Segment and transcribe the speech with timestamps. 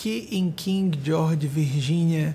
[0.00, 2.34] aqui em King George, Virgínia,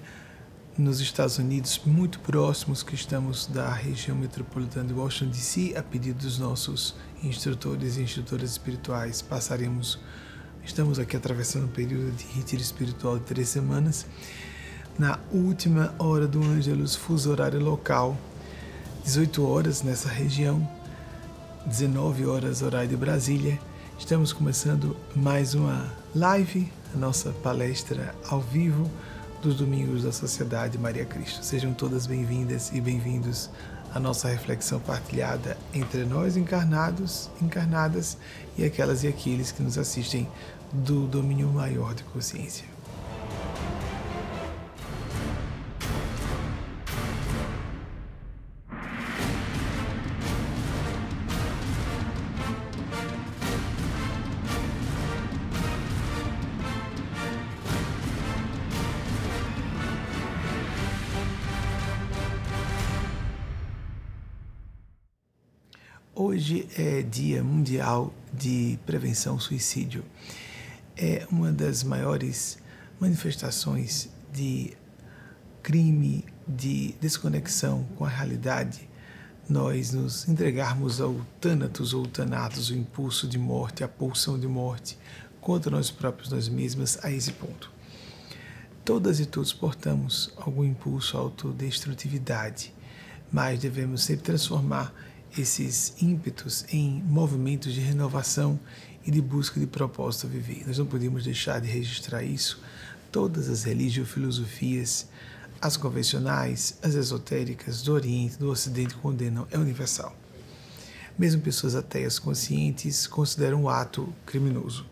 [0.78, 6.20] nos Estados Unidos, muito próximos que estamos da região metropolitana de Washington DC, a pedido
[6.20, 9.98] dos nossos instrutores e instrutoras espirituais, passaremos,
[10.64, 14.06] estamos aqui atravessando um período de retiro espiritual de três semanas,
[15.00, 18.16] na última hora do Ângelus, fuso horário local,
[19.06, 20.70] 18 horas nessa região,
[21.66, 23.60] 19 horas horário de Brasília.
[23.98, 28.90] Estamos começando mais uma live, a nossa palestra ao vivo
[29.42, 31.44] dos domingos da Sociedade Maria Cristo.
[31.44, 33.50] Sejam todas bem-vindas e bem-vindos
[33.94, 38.18] à nossa reflexão partilhada entre nós encarnados, encarnadas
[38.58, 40.26] e aquelas e aqueles que nos assistem
[40.72, 42.75] do domínio maior de consciência.
[66.46, 70.06] Hoje é Dia Mundial de Prevenção ao Suicídio.
[70.96, 72.60] É uma das maiores
[73.00, 74.78] manifestações de
[75.64, 78.88] crime, de desconexão com a realidade,
[79.50, 85.00] nós nos entregarmos ao tânatos ou tanatos, o impulso de morte, a pulsão de morte,
[85.42, 87.72] contra nós próprios, nós mesmas, a esse ponto.
[88.84, 92.72] Todas e todos portamos algum impulso à autodestrutividade,
[93.32, 94.94] mas devemos sempre transformar
[95.38, 98.60] esses ímpetos em movimentos de renovação
[99.06, 100.64] e de busca de propósito a viver.
[100.66, 102.62] Nós não podemos deixar de registrar isso.
[103.12, 105.08] Todas as religiofilosofias,
[105.62, 110.16] as convencionais, as esotéricas do Oriente, do Ocidente condenam, é universal.
[111.18, 114.86] Mesmo pessoas ateias conscientes consideram o ato criminoso.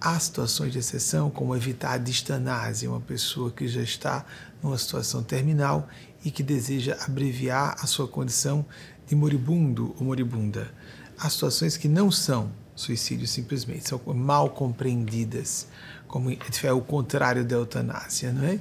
[0.00, 4.24] Há situações de exceção, como evitar a distanase, uma pessoa que já está
[4.62, 5.88] numa situação terminal
[6.24, 8.64] e que deseja abreviar a sua condição
[9.06, 10.72] de moribundo ou moribunda.
[11.18, 15.68] Há situações que não são suicídio simplesmente, são mal compreendidas,
[16.08, 18.58] como é o contrário da eutanásia, não é?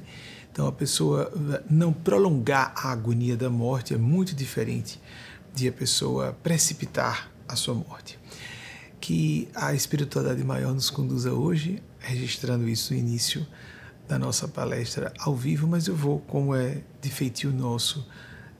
[0.51, 1.31] Então a pessoa
[1.69, 4.99] não prolongar a agonia da morte é muito diferente
[5.53, 8.19] de a pessoa precipitar a sua morte.
[8.99, 13.47] Que a espiritualidade maior nos conduza hoje, registrando isso no início
[14.07, 18.05] da nossa palestra ao vivo, mas eu vou, como é de feitio nosso,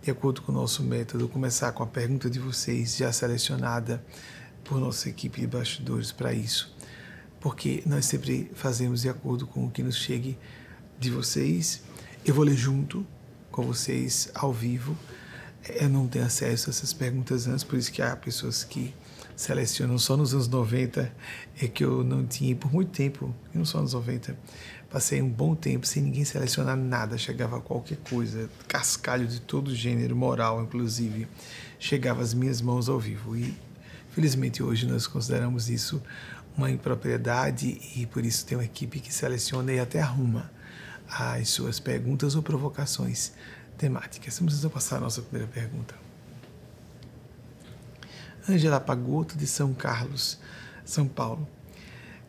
[0.02, 4.04] de acordo com o nosso método, começar com a pergunta de vocês, já selecionada
[4.64, 6.76] por nossa equipe de bastidores para isso,
[7.40, 10.38] porque nós sempre fazemos de acordo com o que nos chegue
[11.00, 11.84] de vocês.
[12.26, 13.06] Eu vou ler junto
[13.52, 14.98] com vocês ao vivo.
[15.68, 18.94] Eu não tenho acesso a essas perguntas antes, por isso que há pessoas que
[19.36, 21.12] selecionam só nos anos 90,
[21.62, 24.38] é que eu não tinha por muito tempo, não só nos 90,
[24.92, 30.14] Passei um bom tempo sem ninguém selecionar nada, chegava qualquer coisa, cascalho de todo gênero,
[30.18, 31.30] moral inclusive,
[31.80, 33.38] chegava às minhas mãos ao vivo.
[33.38, 33.58] E
[34.10, 36.04] felizmente hoje nós consideramos isso
[36.58, 40.52] uma impropriedade e por isso tem uma equipe que seleciona e até arruma
[41.08, 43.32] as suas perguntas ou provocações
[43.78, 44.38] temáticas.
[44.40, 45.96] Vamos passar a nossa primeira pergunta.
[48.50, 50.38] Ângela Pagotto, de São Carlos,
[50.84, 51.48] São Paulo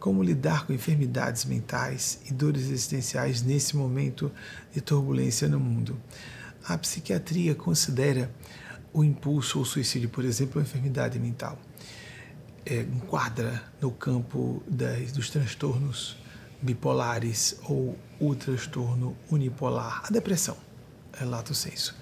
[0.02, 4.32] como lidar com enfermidades mentais e dores existenciais nesse momento
[4.74, 5.96] de turbulência no mundo.
[6.66, 8.28] A psiquiatria considera
[8.92, 11.56] o impulso ou suicídio, por exemplo, uma enfermidade mental.
[12.66, 16.16] É, enquadra no campo das, dos transtornos
[16.60, 20.56] bipolares ou o transtorno unipolar, a depressão,
[21.12, 21.94] é lato senso.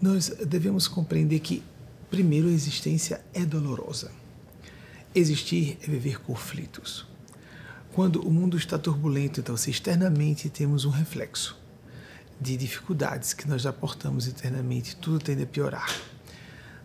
[0.00, 1.62] Nós devemos compreender que,
[2.10, 4.10] primeiro, a existência é dolorosa
[5.12, 7.04] Existir é viver conflitos.
[7.92, 11.58] Quando o mundo está turbulento, então, se externamente temos um reflexo
[12.40, 15.92] de dificuldades que nós já portamos internamente, tudo tende a piorar.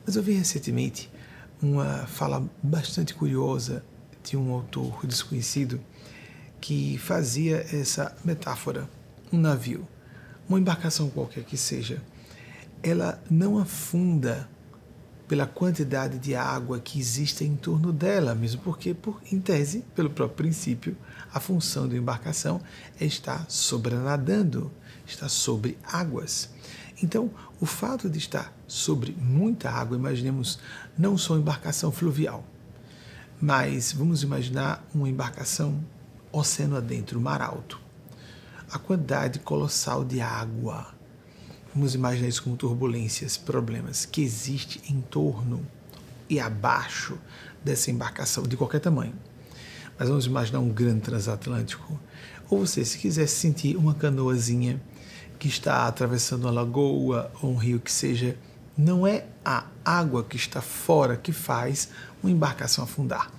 [0.04, 1.08] Mas eu vi recentemente
[1.62, 3.86] uma fala bastante curiosa
[4.24, 5.80] de um autor desconhecido
[6.60, 8.90] que fazia essa metáfora.
[9.32, 9.88] Um navio,
[10.50, 12.02] uma embarcação qualquer que seja,
[12.82, 14.50] ela não afunda
[15.28, 20.10] pela quantidade de água que existe em torno dela, mesmo porque, por, em tese, pelo
[20.10, 20.96] próprio princípio,
[21.34, 22.62] a função da embarcação
[23.00, 24.72] é estar sobrenadando,
[25.06, 26.50] estar sobre águas.
[27.02, 30.60] Então, o fato de estar sobre muita água, imaginemos
[30.98, 32.44] não só embarcação fluvial,
[33.42, 35.84] mas vamos imaginar uma embarcação
[36.32, 37.80] oceano adentro, mar alto.
[38.72, 40.95] A quantidade colossal de água
[41.76, 45.68] Vamos imaginar isso como turbulências, problemas que existem em torno
[46.30, 47.18] e abaixo
[47.66, 49.14] dessa embarcação de qualquer tamanho.
[50.00, 52.00] mas vamos imaginar um grande transatlântico.
[52.50, 54.82] Ou você, se quiser sentir uma canoazinha
[55.38, 58.38] que está atravessando uma lagoa ou um rio que seja,
[58.78, 61.90] não é a água que está fora que faz
[62.24, 63.30] uma embarcação afundar,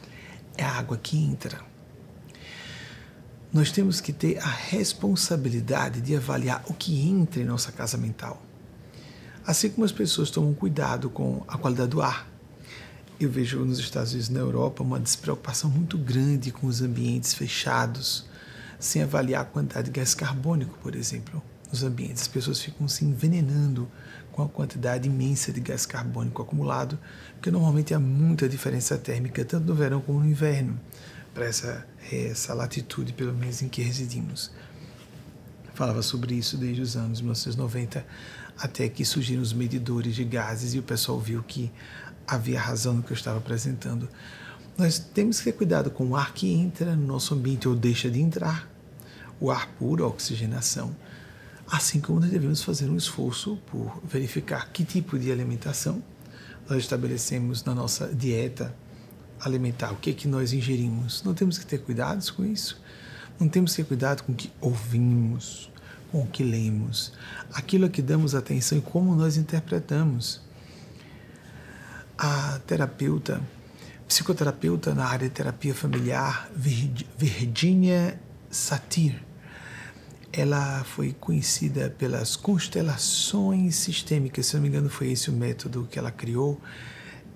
[0.59, 1.61] é a água que entra.
[3.57, 8.43] Nós temos que ter a responsabilidade de avaliar o que entra em nossa casa mental.
[9.47, 12.29] Assim como as pessoas tomam cuidado com a qualidade do ar.
[13.19, 17.33] Eu vejo nos Estados Unidos e na Europa uma despreocupação muito grande com os ambientes
[17.33, 18.27] fechados,
[18.79, 21.43] sem avaliar a quantidade de gás carbônico, por exemplo,
[21.73, 22.25] nos ambientes.
[22.25, 23.89] As pessoas ficam se envenenando
[24.33, 26.99] com a quantidade imensa de gás carbônico acumulado,
[27.33, 30.79] porque normalmente há muita diferença térmica, tanto no verão como no inverno,
[31.33, 34.51] para essa, essa latitude, pelo menos, em que residimos.
[35.75, 38.07] Falava sobre isso desde os anos 1990,
[38.59, 41.71] até que surgiram os medidores de gases e o pessoal viu que
[42.27, 44.09] havia razão no que eu estava apresentando.
[44.79, 48.11] Nós temos que ter cuidado com o ar que entra no nosso ambiente ou deixa
[48.11, 48.71] de entrar,
[49.39, 50.95] o ar puro, a oxigenação
[51.69, 56.03] Assim como nós devemos fazer um esforço por verificar que tipo de alimentação
[56.69, 58.75] nós estabelecemos na nossa dieta
[59.41, 61.23] alimentar, o que é que nós ingerimos.
[61.23, 62.81] Não temos que ter cuidados com isso.
[63.39, 65.71] Não temos que ter cuidado com o que ouvimos,
[66.11, 67.13] com o que lemos,
[67.53, 70.41] aquilo a que damos atenção e como nós interpretamos.
[72.17, 73.43] A terapeuta,
[74.09, 78.19] psicoterapeuta na área de terapia familiar, Virginia
[78.51, 79.23] Satir,
[80.33, 85.99] ela foi conhecida pelas constelações sistêmicas, se não me engano, foi esse o método que
[85.99, 86.61] ela criou.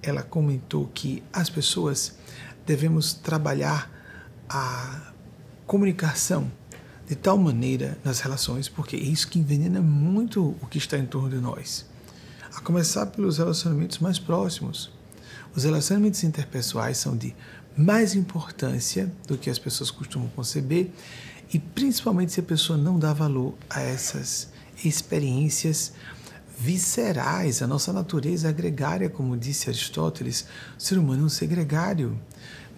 [0.03, 2.15] Ela comentou que as pessoas
[2.67, 3.91] devemos trabalhar
[4.49, 5.13] a
[5.67, 6.51] comunicação
[7.07, 11.07] de tal maneira nas relações, porque é isso que envenena muito o que está em
[11.07, 11.85] torno de nós.
[12.55, 14.93] A começar pelos relacionamentos mais próximos.
[15.55, 17.35] Os relacionamentos interpessoais são de
[17.77, 20.91] mais importância do que as pessoas costumam conceber
[21.53, 24.49] e principalmente se a pessoa não dá valor a essas
[24.85, 25.93] experiências
[26.61, 30.45] viscerais, a nossa natureza é gregária, como disse Aristóteles,
[30.79, 32.21] o ser humano é um ser gregário.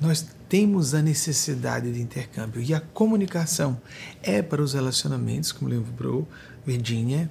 [0.01, 3.81] Nós temos a necessidade de intercâmbio e a comunicação.
[4.23, 6.29] É para os relacionamentos, como lembrou
[6.65, 7.29] Virginia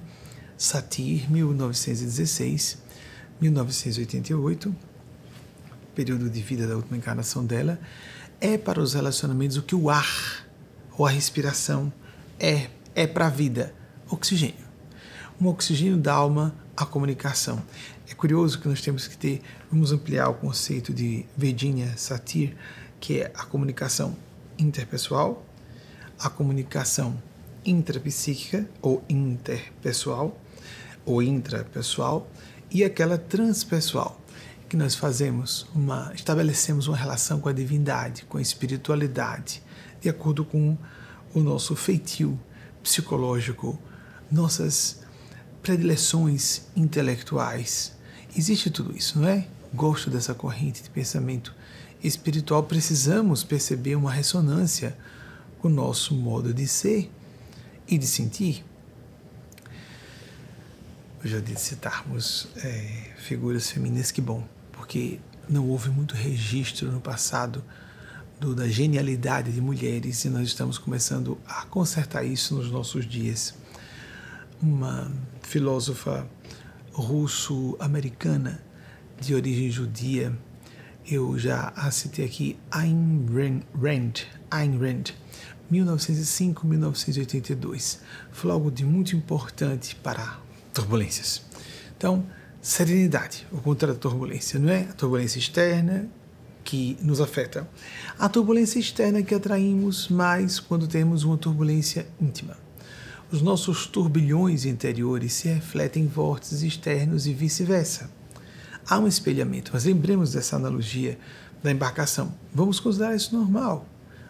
[0.58, 2.78] Satir, 1916,
[3.40, 4.76] 1988,
[5.94, 7.80] período de vida da última encarnação dela,
[8.40, 10.46] é para os relacionamentos o que o ar
[10.98, 11.90] ou a respiração
[12.38, 13.74] é, é para a vida.
[14.10, 14.71] Oxigênio.
[15.42, 17.60] Um oxigênio da alma à comunicação.
[18.08, 22.56] É curioso que nós temos que ter, vamos ampliar o conceito de Virginia Satir,
[23.00, 24.16] que é a comunicação
[24.56, 25.44] interpessoal,
[26.16, 27.20] a comunicação
[27.64, 30.40] intrapsíquica ou interpessoal
[31.04, 32.30] ou intrapessoal
[32.70, 34.20] e aquela transpessoal
[34.68, 39.60] que nós fazemos uma estabelecemos uma relação com a divindade, com a espiritualidade,
[40.00, 40.78] de acordo com
[41.34, 42.38] o nosso feitio
[42.80, 43.76] psicológico,
[44.30, 45.01] nossas
[45.62, 47.92] predileções intelectuais.
[48.36, 49.46] Existe tudo isso, não é?
[49.72, 51.54] Gosto dessa corrente de pensamento
[52.02, 54.96] espiritual, precisamos perceber uma ressonância
[55.60, 57.10] com o nosso modo de ser
[57.86, 58.64] e de sentir.
[61.22, 67.00] Eu já de citarmos é, figuras femininas, que bom, porque não houve muito registro no
[67.00, 67.62] passado
[68.40, 73.54] do, da genialidade de mulheres e nós estamos começando a consertar isso nos nossos dias.
[74.62, 75.10] Uma
[75.42, 76.26] filósofa
[76.92, 78.62] russo-americana
[79.20, 80.32] de origem judia,
[81.04, 83.26] eu já a citei aqui, Ayn
[83.74, 84.12] Rand,
[84.52, 85.06] Ayn Rand
[85.72, 87.98] 1905-1982.
[88.30, 90.38] Foi algo de muito importante para
[90.72, 91.42] turbulências.
[91.96, 92.24] Então,
[92.60, 94.82] serenidade, o contrário da turbulência, não é?
[94.82, 96.08] A turbulência externa
[96.62, 97.68] que nos afeta.
[98.16, 102.56] A turbulência externa que atraímos mais quando temos uma turbulência íntima.
[103.32, 108.10] Os nossos turbilhões interiores se refletem em vórtices externos e vice-versa.
[108.86, 111.18] Há um espelhamento, mas lembremos dessa analogia
[111.62, 112.34] da embarcação.
[112.54, 113.88] Vamos considerar isso normal.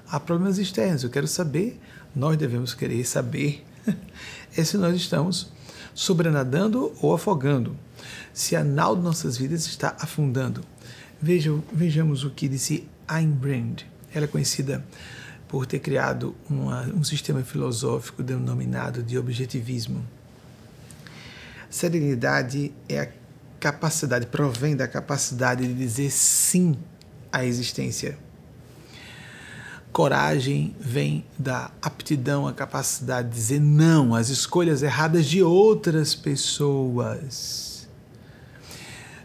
[0.09, 1.81] Há problemas externos, eu quero saber,
[2.15, 3.67] nós devemos querer saber
[4.57, 5.51] é se nós estamos
[5.93, 7.77] sobrenadando ou afogando,
[8.33, 10.63] se a nau de nossas vidas está afundando.
[11.21, 13.79] Vejam, vejamos o que disse Ayn Rand.
[14.15, 14.87] Ela é conhecida
[15.53, 20.03] por ter criado uma, um sistema filosófico denominado de objetivismo.
[21.69, 23.09] Serenidade é a
[23.61, 26.75] capacidade, provém da capacidade de dizer sim
[27.31, 28.17] à existência.
[29.93, 37.73] Coragem vem da aptidão, a capacidade de dizer não às escolhas erradas de outras pessoas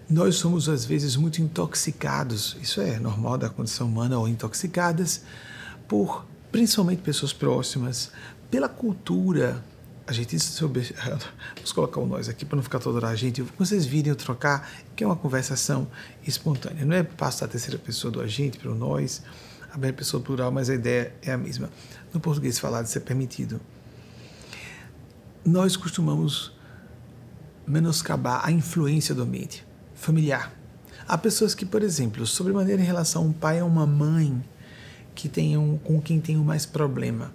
[0.10, 5.22] nós somos às vezes muito intoxicados, isso é normal da condição humana, ou intoxicadas
[5.88, 8.12] por principalmente pessoas próximas,
[8.50, 9.64] pela cultura.
[10.06, 10.82] A gente sobre,
[11.56, 13.42] vamos colocar o nós aqui para não ficar toda a gente.
[13.58, 15.88] Vocês virem eu trocar, que é uma conversação
[16.26, 16.86] espontânea.
[16.86, 19.22] Não é passar a terceira pessoa do agente para o nós,
[19.64, 21.70] a primeira pessoa plural, mas a ideia é a mesma.
[22.14, 23.60] No português falado, isso é permitido.
[25.44, 26.54] Nós costumamos
[27.66, 30.54] menoscabar a influência do ambiente familiar.
[31.06, 34.42] Há pessoas que, por exemplo, sobremaneira em relação a um pai ou uma mãe
[35.18, 37.34] que tenham, com quem tenham mais problema.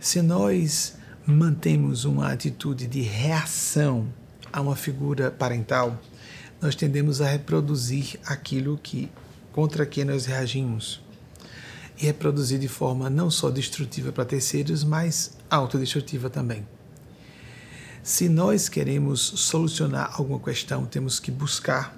[0.00, 0.94] Se nós
[1.26, 4.08] mantemos uma atitude de reação
[4.50, 6.00] a uma figura parental,
[6.60, 9.10] nós tendemos a reproduzir aquilo que
[9.52, 11.02] contra que nós reagimos.
[11.98, 16.66] E reproduzir de forma não só destrutiva para terceiros, mas autodestrutiva também.
[18.02, 21.94] Se nós queremos solucionar alguma questão, temos que buscar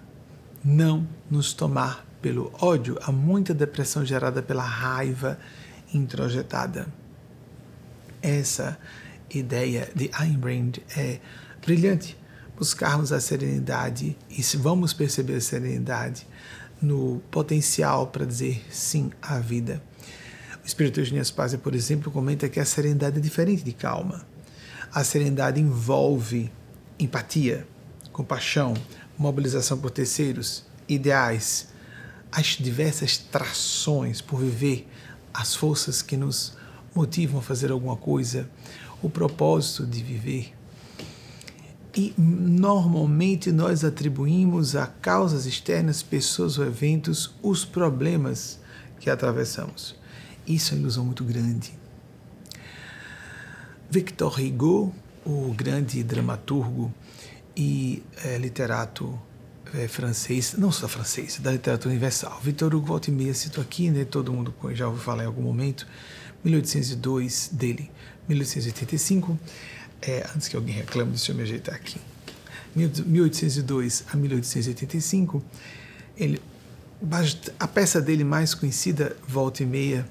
[0.65, 2.99] não nos tomar pelo ódio.
[3.03, 5.39] Há muita depressão gerada pela raiva
[5.93, 6.87] introjetada.
[8.21, 8.79] Essa
[9.31, 11.21] ideia de Ayn Rand é
[11.65, 12.17] brilhante.
[12.57, 16.27] Buscarmos a serenidade e se vamos perceber a serenidade
[16.83, 19.83] no potencial para dizer sim à vida.
[20.63, 24.27] O Espírito Eugênio Spazia, por exemplo, comenta que a serenidade é diferente de calma.
[24.93, 26.51] A serenidade envolve
[26.99, 27.67] empatia,
[28.13, 28.75] compaixão,
[29.17, 31.69] mobilização por terceiros, ideais,
[32.31, 34.89] as diversas trações por viver,
[35.33, 36.57] as forças que nos
[36.95, 38.49] motivam a fazer alguma coisa,
[39.03, 40.55] o propósito de viver.
[41.97, 48.61] E normalmente nós atribuímos a causas externas, pessoas ou eventos, os problemas
[49.01, 49.97] que atravessamos.
[50.47, 51.73] Isso é uma ilusão muito grande.
[53.91, 54.95] Victor Hugo,
[55.25, 56.93] o grande dramaturgo
[57.57, 59.19] e é, literato
[59.75, 62.41] é, francês, não só francês, da literatura universal.
[62.43, 65.43] Victor Hugo, volta e meia, cito aqui, né, todo mundo já ouviu falar em algum
[65.43, 65.87] momento,
[66.45, 67.91] 1802 dele,
[68.29, 69.39] 1885,
[70.03, 71.99] é, antes que alguém reclame, deixa eu me ajeitar aqui.
[72.75, 75.43] 1802 a 1885,
[76.17, 76.41] ele,
[77.59, 80.07] a peça dele mais conhecida, volta e meia,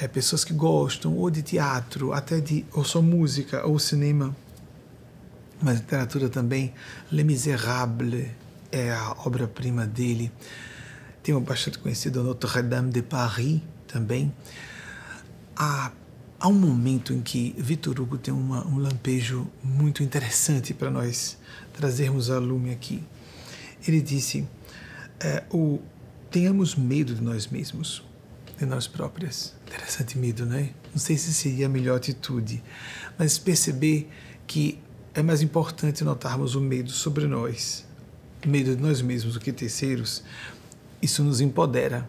[0.00, 4.34] é, pessoas que gostam ou de teatro, até de ou só música ou cinema,
[5.60, 6.72] mas literatura também.
[7.10, 8.30] Les Miserables
[8.72, 10.32] é a obra-prima dele.
[11.22, 14.34] Tem uma bastante conhecida Notre-Dame de Paris também.
[15.54, 15.92] Há,
[16.40, 21.38] há um momento em que Victor Hugo tem uma, um lampejo muito interessante para nós
[21.72, 23.04] trazermos a lume aqui.
[23.86, 24.48] Ele disse:
[25.20, 25.78] é, o,
[26.30, 28.02] tenhamos medo de nós mesmos
[28.58, 29.54] de nós próprias.
[29.66, 30.70] Interessante medo, né?
[30.92, 32.62] Não sei se seria a melhor atitude,
[33.18, 34.08] mas perceber
[34.46, 34.78] que
[35.14, 37.84] é mais importante notarmos o medo sobre nós,
[38.48, 40.22] medo de nós mesmos do que terceiros.
[41.00, 42.08] Isso nos empodera,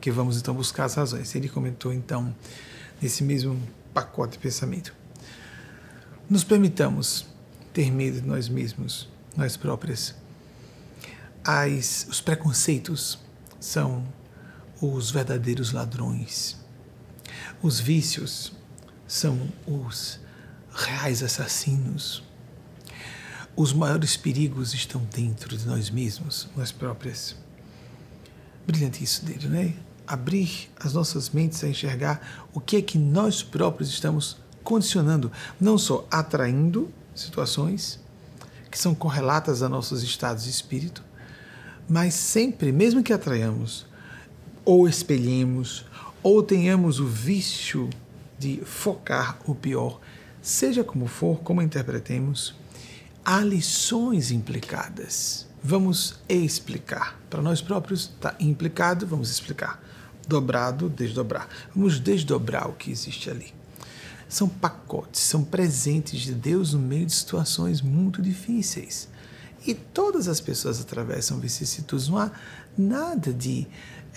[0.00, 1.34] que vamos então buscar as razões.
[1.34, 2.34] Ele comentou então
[3.00, 3.60] nesse mesmo
[3.92, 4.94] pacote de pensamento.
[6.28, 7.26] Nos permitamos
[7.72, 10.14] ter medo de nós mesmos, nós próprias.
[11.44, 13.18] As, os preconceitos
[13.58, 14.06] são
[14.80, 16.56] os verdadeiros ladrões.
[17.62, 18.52] Os vícios
[19.06, 20.20] são os
[20.70, 22.22] reais assassinos.
[23.60, 27.34] Os maiores perigos estão dentro de nós mesmos, nós próprias.
[28.64, 29.74] Brilhante isso dele, né?
[30.06, 35.76] Abrir as nossas mentes a enxergar o que é que nós próprios estamos condicionando, não
[35.76, 37.98] só atraindo situações
[38.70, 41.02] que são correlatas a nossos estados de espírito,
[41.88, 43.86] mas sempre, mesmo que atraiamos,
[44.64, 45.84] ou espelhemos,
[46.22, 47.90] ou tenhamos o vício
[48.38, 49.98] de focar o pior,
[50.40, 52.54] seja como for, como interpretemos,
[53.28, 55.46] há lições implicadas.
[55.62, 57.20] Vamos explicar.
[57.28, 59.84] Para nós próprios está implicado, vamos explicar.
[60.26, 61.46] Dobrado, desdobrar.
[61.74, 63.52] Vamos desdobrar o que existe ali.
[64.30, 69.10] São pacotes, são presentes de Deus no meio de situações muito difíceis.
[69.66, 72.08] E todas as pessoas atravessam vicissitudes.
[72.08, 72.30] Não há
[72.78, 73.66] nada de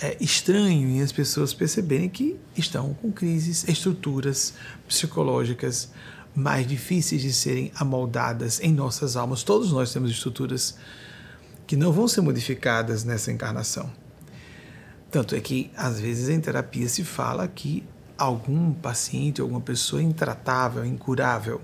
[0.02, 4.54] é, estranho em as pessoas perceberem que estão com crises, estruturas
[4.88, 5.90] psicológicas
[6.36, 9.44] mais difíceis de serem amoldadas em nossas almas.
[9.44, 10.76] Todos nós temos estruturas
[11.68, 13.92] que não vão ser modificadas nessa encarnação.
[15.10, 17.84] Tanto é que, às vezes, em terapia se fala que
[18.18, 21.62] algum paciente, alguma pessoa intratável, incurável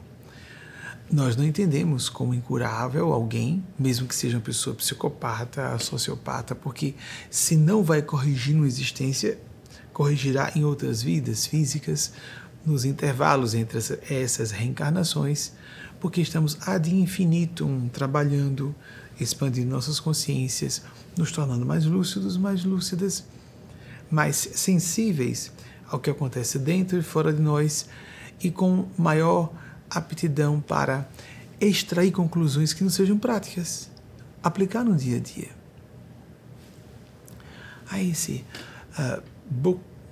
[1.10, 6.96] nós não entendemos como incurável alguém, mesmo que seja uma pessoa psicopata, sociopata, porque
[7.30, 9.40] se não vai corrigir numa existência,
[9.94, 12.12] corrigirá em outras vidas físicas,
[12.68, 15.54] nos intervalos entre essas reencarnações,
[16.00, 18.76] porque estamos ad infinitum trabalhando
[19.20, 20.84] expandindo nossas consciências,
[21.18, 23.24] nos tornando mais lúcidos, mais lúcidas,
[24.12, 25.52] mais sensíveis
[25.90, 27.88] ao que acontece dentro e fora de nós
[28.44, 29.52] e com maior
[29.90, 31.10] aptidão para
[31.60, 33.90] extrair conclusões que não sejam práticas,
[34.44, 35.50] aplicar no dia a dia.
[37.90, 38.44] A esse
[39.00, 39.24] uh,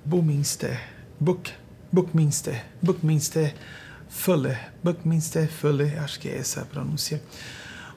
[0.04, 0.82] Buckminster,
[1.20, 1.54] Book,
[1.96, 3.56] Buckminster, Buckminster
[4.10, 7.24] Fuller, Buckminster Fuller, acho que é essa a pronúncia,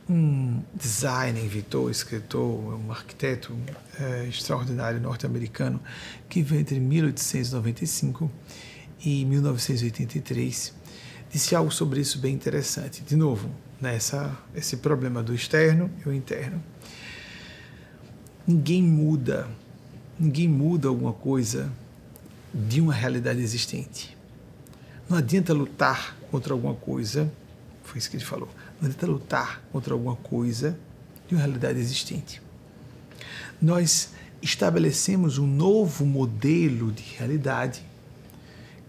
[0.09, 3.53] um designer, inventor, escritor, um arquiteto
[3.99, 5.81] é, extraordinário norte-americano
[6.29, 8.31] que veio entre 1895
[9.05, 10.75] e 1983
[11.29, 13.03] disse algo sobre isso bem interessante.
[13.03, 13.51] De novo,
[13.81, 16.63] nessa esse problema do externo e o interno.
[18.47, 19.49] Ninguém muda,
[20.17, 21.73] ninguém muda alguma coisa
[22.67, 24.17] de uma realidade existente.
[25.09, 27.33] Não adianta lutar contra alguma coisa,
[27.85, 28.49] foi isso que ele falou.
[28.81, 30.79] Não adianta lutar contra alguma coisa
[31.29, 32.43] de uma realidade existente.
[33.63, 34.11] Nós
[34.43, 37.83] estabelecemos um novo modelo de realidade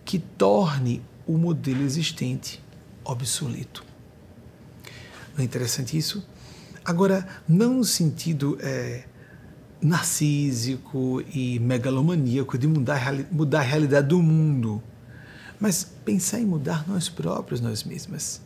[0.04, 2.62] que torne o modelo existente
[3.04, 3.86] obsoleto.
[5.36, 6.28] Não é interessante isso?
[6.84, 9.04] Agora, não no sentido é,
[9.82, 14.82] narcísico e megalomaníaco de mudar, mudar a realidade do mundo,
[15.60, 18.42] mas pensar em mudar nós próprios, nós mesmas.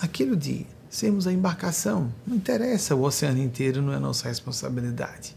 [0.00, 5.36] Aquilo de sermos a embarcação, não interessa, o oceano inteiro não é nossa responsabilidade.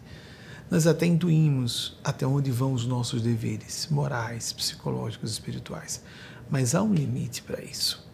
[0.69, 6.01] Nós até intuímos até onde vão os nossos deveres morais, psicológicos, espirituais
[6.49, 8.05] mas há um limite para isso.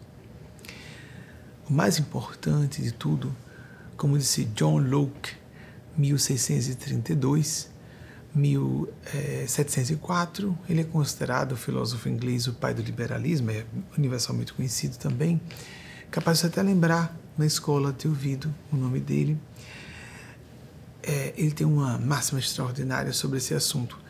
[1.68, 3.34] O mais importante de tudo,
[3.96, 5.34] como disse John Locke,
[5.96, 7.70] 1632,
[8.34, 13.64] 1704, ele é considerado o filósofo inglês o pai do liberalismo, é
[13.96, 15.40] universalmente conhecido também,
[16.10, 19.38] capaz de até lembrar na escola ter ouvido o nome dele.
[21.02, 24.02] É, ele tem uma máxima extraordinária sobre esse assunto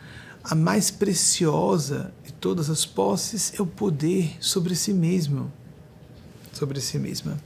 [0.44, 5.52] a mais preciosa de todas as posses é o poder sobre si mesmo,
[6.52, 7.38] sobre si mesma.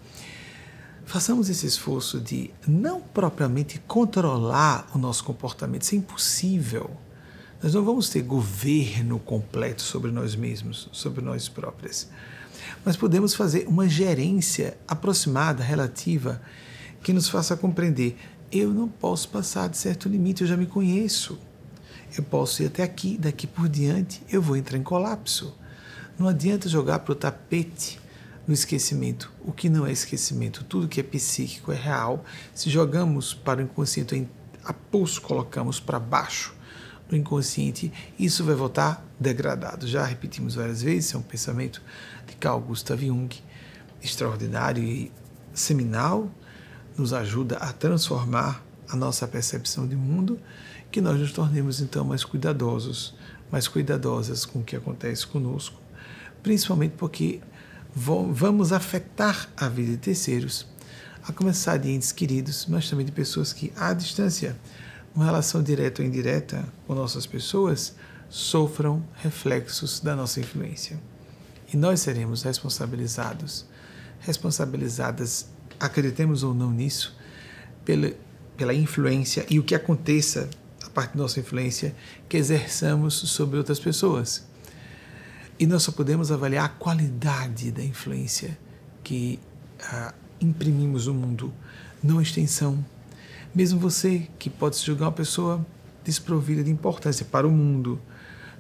[1.07, 6.90] Façamos esse esforço de não propriamente controlar o nosso comportamento, isso é impossível.
[7.62, 12.09] Nós não vamos ter governo completo sobre nós mesmos, sobre nós próprios.
[12.85, 16.42] Mas podemos fazer uma gerência aproximada, relativa,
[17.03, 18.19] que nos faça compreender:
[18.53, 21.38] eu não posso passar de certo limite, eu já me conheço
[22.16, 25.55] eu posso ir até aqui, daqui por diante eu vou entrar em colapso.
[26.19, 27.99] Não adianta jogar para o tapete
[28.46, 29.32] no esquecimento.
[29.44, 32.24] O que não é esquecimento, tudo que é psíquico é real.
[32.54, 34.28] Se jogamos para o inconsciente,
[34.64, 36.54] a pulso colocamos para baixo
[37.09, 39.87] do inconsciente, isso vai voltar degradado.
[39.87, 41.82] Já repetimos várias vezes, é um pensamento
[42.26, 43.28] de Carl Gustav Jung,
[44.02, 45.12] extraordinário e
[45.54, 46.30] seminal,
[46.96, 50.38] nos ajuda a transformar a nossa percepção de mundo
[50.90, 53.14] que nós nos tornemos então mais cuidadosos,
[53.50, 55.80] mais cuidadosas com o que acontece conosco,
[56.42, 57.40] principalmente porque
[57.96, 60.66] vamos afetar a vida de terceiros,
[61.26, 64.54] a começar de entes queridos, mas também de pessoas que, à distância,
[65.14, 67.94] uma relação direta ou indireta com nossas pessoas,
[68.28, 71.00] sofram reflexos da nossa influência.
[71.72, 73.64] E nós seremos responsabilizados,
[74.20, 75.48] responsabilizadas,
[75.80, 77.16] acreditemos ou não nisso,
[77.82, 78.12] pela,
[78.59, 80.50] pela influência e o que aconteça
[80.96, 81.94] parte da nossa influência
[82.26, 84.45] que exerçamos sobre outras pessoas.
[85.59, 88.59] E nós só podemos avaliar a qualidade da influência
[89.03, 89.40] que
[89.83, 91.53] ah, imprimimos no mundo,
[92.03, 92.85] não a extensão.
[93.55, 95.64] Mesmo você, que pode se julgar uma pessoa
[96.05, 97.99] desprovida de importância para o mundo,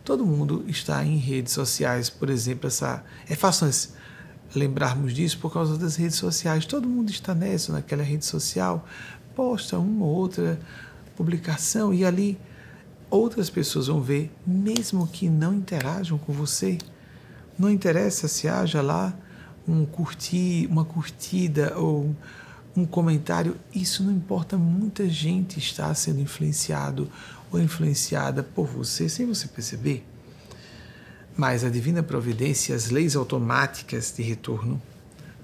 [0.02, 3.68] todo mundo está em redes sociais, por exemplo, essa é fácil
[4.54, 6.64] lembrarmos disso por causa das redes sociais.
[6.64, 8.86] Todo mundo está nessa, naquela rede social,
[9.34, 10.58] posta uma ou outra
[11.14, 12.38] publicação e ali
[13.10, 16.78] outras pessoas vão ver, mesmo que não interajam com você.
[17.58, 19.16] Não interessa se haja lá
[19.66, 22.14] um curtir, uma curtida ou
[22.76, 24.56] um comentário, isso não importa.
[24.56, 27.10] Muita gente está sendo influenciado
[27.50, 30.04] ou influenciada por você sem você perceber.
[31.36, 34.80] Mas a divina providência, as leis automáticas de retorno,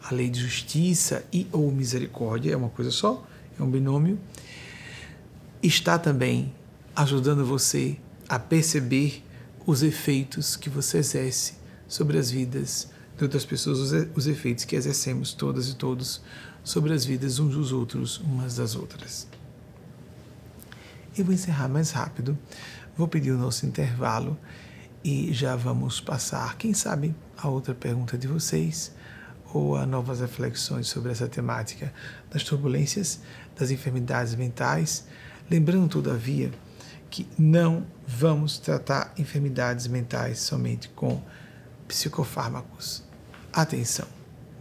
[0.02, 3.26] a lei de justiça e ou misericórdia é uma coisa só,
[3.58, 4.18] é um binômio
[5.62, 6.52] está também
[6.94, 9.24] ajudando você a perceber
[9.66, 11.54] os efeitos que você exerce
[11.88, 16.22] sobre as vidas de outras pessoas, os efeitos que exercemos todas e todos
[16.64, 19.26] sobre as vidas uns dos outros, umas das outras.
[21.16, 22.38] Eu vou encerrar mais rápido,
[22.96, 24.38] vou pedir o nosso intervalo
[25.04, 28.92] e já vamos passar, quem sabe, a outra pergunta de vocês
[29.52, 31.92] ou a novas reflexões sobre essa temática
[32.30, 33.20] das turbulências,
[33.58, 35.04] das enfermidades mentais,
[35.50, 36.50] lembrando, todavia,
[37.12, 41.22] que não vamos tratar enfermidades mentais somente com
[41.86, 43.04] psicofármacos.
[43.52, 44.08] Atenção!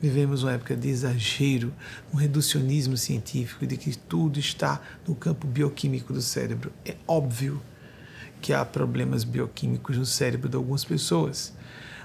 [0.02, 1.74] Vivemos uma época de exagero,
[2.14, 6.74] um reducionismo científico de que tudo está no campo bioquímico do cérebro.
[6.84, 7.62] É óbvio
[8.42, 11.54] que há problemas bioquímicos no cérebro de algumas pessoas,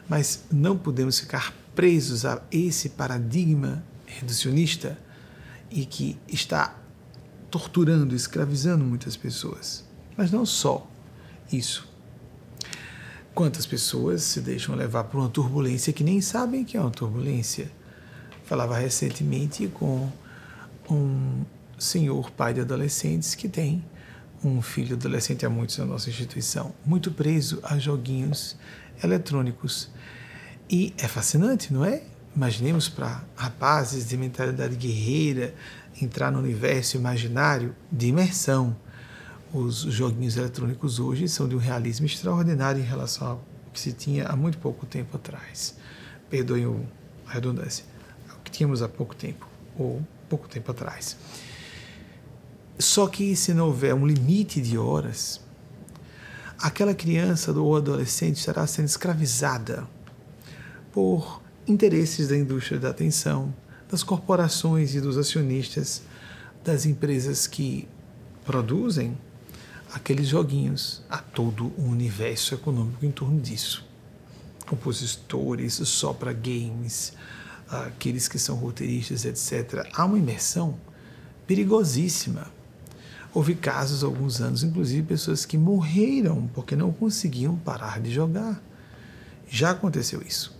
[0.08, 4.96] mas não podemos ficar presos a esse paradigma reducionista
[5.68, 6.78] e que está
[7.50, 9.85] torturando, escravizando muitas pessoas.
[10.16, 10.86] Mas não só
[11.52, 11.86] isso.
[13.34, 17.70] Quantas pessoas se deixam levar por uma turbulência que nem sabem que é uma turbulência?
[18.44, 20.10] Falava recentemente com
[20.88, 21.44] um
[21.78, 23.84] senhor pai de adolescentes que tem
[24.42, 28.56] um filho adolescente há muitos na nossa instituição, muito preso a joguinhos
[29.02, 29.90] eletrônicos.
[30.68, 32.02] E é fascinante, não é?
[32.34, 35.54] Imaginemos para rapazes de mentalidade guerreira
[36.00, 38.76] entrar no universo imaginário de imersão.
[39.52, 44.26] Os joguinhos eletrônicos hoje são de um realismo extraordinário em relação ao que se tinha
[44.26, 45.76] há muito pouco tempo atrás.
[46.28, 46.86] Perdoem
[47.26, 47.84] a redundância
[48.46, 51.16] que tínhamos há pouco tempo, ou pouco tempo atrás.
[52.78, 55.40] Só que se não houver um limite de horas,
[56.58, 59.86] aquela criança ou adolescente estará sendo escravizada
[60.92, 63.52] por interesses da indústria da atenção,
[63.90, 66.02] das corporações e dos acionistas
[66.64, 67.88] das empresas que
[68.44, 69.16] produzem
[69.92, 73.84] aqueles joguinhos a todo o universo econômico em torno disso.
[74.66, 77.12] Compositores só para games,
[77.68, 80.78] aqueles que são roteiristas, etc., há uma imersão
[81.46, 82.50] perigosíssima.
[83.32, 88.62] Houve casos, alguns anos, inclusive, pessoas que morreram porque não conseguiam parar de jogar.
[89.48, 90.56] Já aconteceu isso.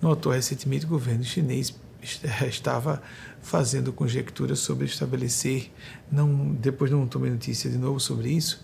[0.00, 1.74] Notou recentemente o governo chinês
[2.48, 3.02] estava
[3.42, 5.70] fazendo conjecturas sobre estabelecer,
[6.10, 8.62] não, depois não tomei notícia de novo sobre isso,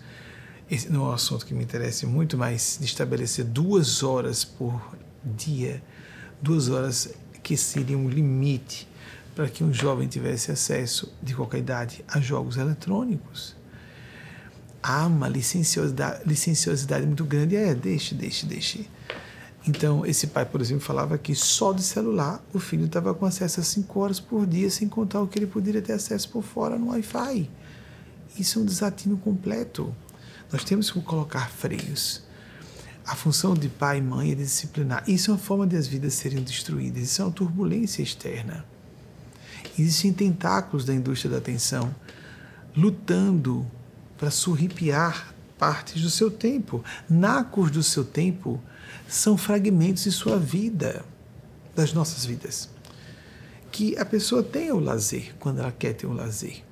[0.69, 4.97] esse não é um assunto que me interessa muito, mas de estabelecer duas horas por
[5.23, 5.81] dia,
[6.41, 8.87] duas horas que seria um limite
[9.33, 13.55] para que um jovem tivesse acesso, de qualquer idade, a jogos eletrônicos.
[14.81, 17.55] Há uma licenciosidade, licenciosidade muito grande.
[17.55, 18.89] É, deixe, deixe, deixe.
[19.67, 23.59] Então, esse pai, por exemplo, falava que só de celular o filho estava com acesso
[23.59, 26.77] a 5 horas por dia, sem contar o que ele poderia ter acesso por fora
[26.77, 27.49] no Wi-Fi.
[28.39, 29.93] Isso é um desatino completo.
[30.51, 32.23] Nós temos que colocar freios.
[33.05, 35.03] A função de pai e mãe é disciplinar.
[35.07, 37.03] Isso é uma forma de as vidas serem destruídas.
[37.03, 38.65] Isso é uma turbulência externa.
[39.77, 41.93] Existem tentáculos da indústria da atenção
[42.75, 43.65] lutando
[44.17, 46.83] para surripiar partes do seu tempo.
[47.09, 48.61] Nacos do seu tempo
[49.07, 51.03] são fragmentos de sua vida,
[51.75, 52.69] das nossas vidas.
[53.71, 56.67] Que a pessoa tenha o lazer quando ela quer ter o lazer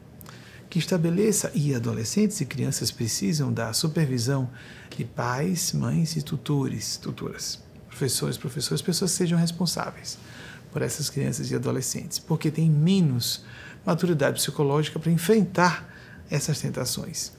[0.76, 4.50] que estabeleça, e adolescentes e crianças precisam da supervisão
[4.90, 10.18] de pais, mães e tutores, tutoras, professores, professores, pessoas que sejam responsáveis
[10.74, 13.46] por essas crianças e adolescentes, porque têm menos
[13.86, 15.88] maturidade psicológica para enfrentar
[16.30, 17.32] essas tentações.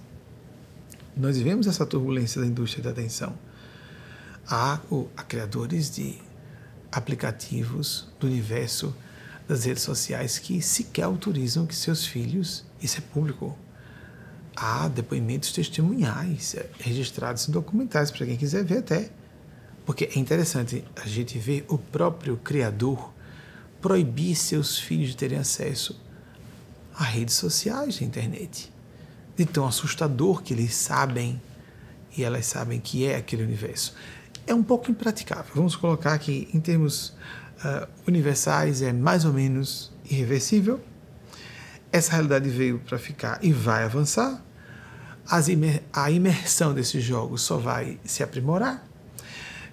[1.15, 3.35] Nós vivemos essa turbulência da indústria da atenção.
[4.49, 4.81] Há,
[5.17, 6.19] há criadores de
[6.93, 8.95] aplicativos do universo
[9.49, 13.57] das redes sociais que sequer autorizam que seus filhos, isso é público,
[14.57, 19.11] há depoimentos testemunhais é, registrados em documentais para quem quiser ver até.
[19.85, 23.13] Porque é interessante a gente ver o próprio criador
[23.81, 26.01] proibir seus filhos de terem acesso
[26.95, 28.73] a redes sociais da internet.
[29.37, 31.41] De tão assustador que eles sabem
[32.17, 33.95] e elas sabem que é aquele universo.
[34.47, 35.53] É um pouco impraticável.
[35.55, 37.09] Vamos colocar aqui em termos
[37.65, 40.81] uh, universais é mais ou menos irreversível.
[41.91, 44.43] Essa realidade veio para ficar e vai avançar.
[45.49, 48.87] Imer a imersão desses jogos só vai se aprimorar.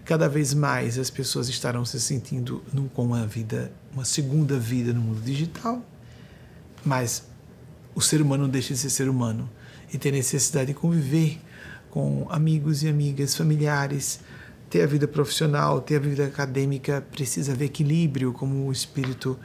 [0.06, 4.92] Cada vez mais as pessoas estarão se sentindo num, com uma vida, uma segunda vida
[4.92, 5.82] no mundo digital.
[6.84, 7.24] Mas
[7.94, 9.50] o ser humano deixa de ser ser humano
[9.94, 11.40] e ter necessidade de conviver
[11.92, 14.20] com amigos e amigas, familiares,
[14.74, 19.38] ter a vida profissional, ter a vida acadêmica, precisa haver equilíbrio, como o espírito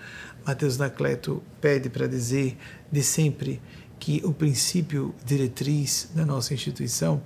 [0.47, 2.57] Mateus Nacleto pede para dizer
[2.91, 3.61] de sempre
[4.01, 7.21] que o princípio diretriz da nossa instituição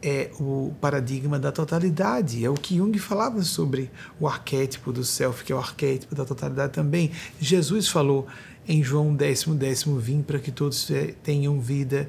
[0.00, 2.44] é o paradigma da totalidade.
[2.44, 6.24] É o que Jung falava sobre o arquétipo do self, que é o arquétipo da
[6.24, 7.10] totalidade também.
[7.40, 8.24] Jesus falou
[8.68, 10.88] em João décimo, décimo, vim para que todos
[11.24, 12.08] tenham vida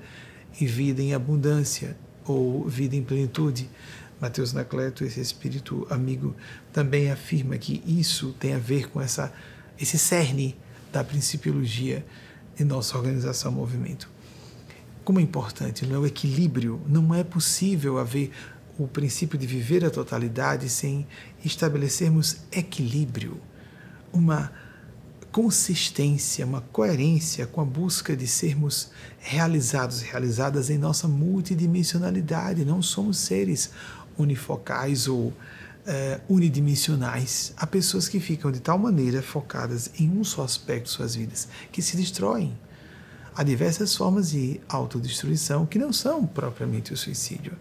[0.61, 3.67] e vida em abundância, ou vida em plenitude
[4.23, 6.33] Mateus Nacleto, esse espírito amigo,
[6.71, 9.33] também afirma que isso tem a ver com essa,
[9.77, 10.55] esse cerne
[10.93, 12.05] da principiologia
[12.55, 14.09] de nossa organização movimento.
[15.03, 18.31] Como é importante, não é o equilíbrio, não é possível haver
[18.79, 21.05] o princípio de viver a totalidade sem
[21.43, 23.41] estabelecermos equilíbrio,
[24.13, 24.53] uma
[25.33, 32.63] consistência, uma coerência com a busca de sermos realizados, realizadas em nossa multidimensionalidade.
[32.63, 33.71] Não somos seres
[34.17, 35.33] unifocais ou
[35.85, 37.53] é, unidimensionais.
[37.57, 41.47] Há pessoas que ficam de tal maneira focadas em um só aspecto de suas vidas
[41.71, 42.57] que se destroem.
[43.35, 47.57] Há diversas formas de autodestruição que não são propriamente o suicídio.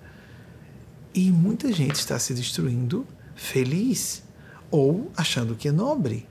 [1.15, 4.23] E muita gente está se destruindo feliz
[4.71, 6.27] ou achando que é nobre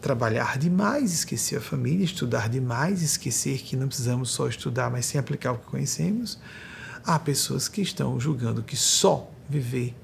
[0.00, 5.18] trabalhar demais, esquecer a família, estudar demais, esquecer que não precisamos só estudar, mas sem
[5.18, 6.38] aplicar o que conhecemos.
[7.04, 9.94] Há pessoas que estão julgando que só viver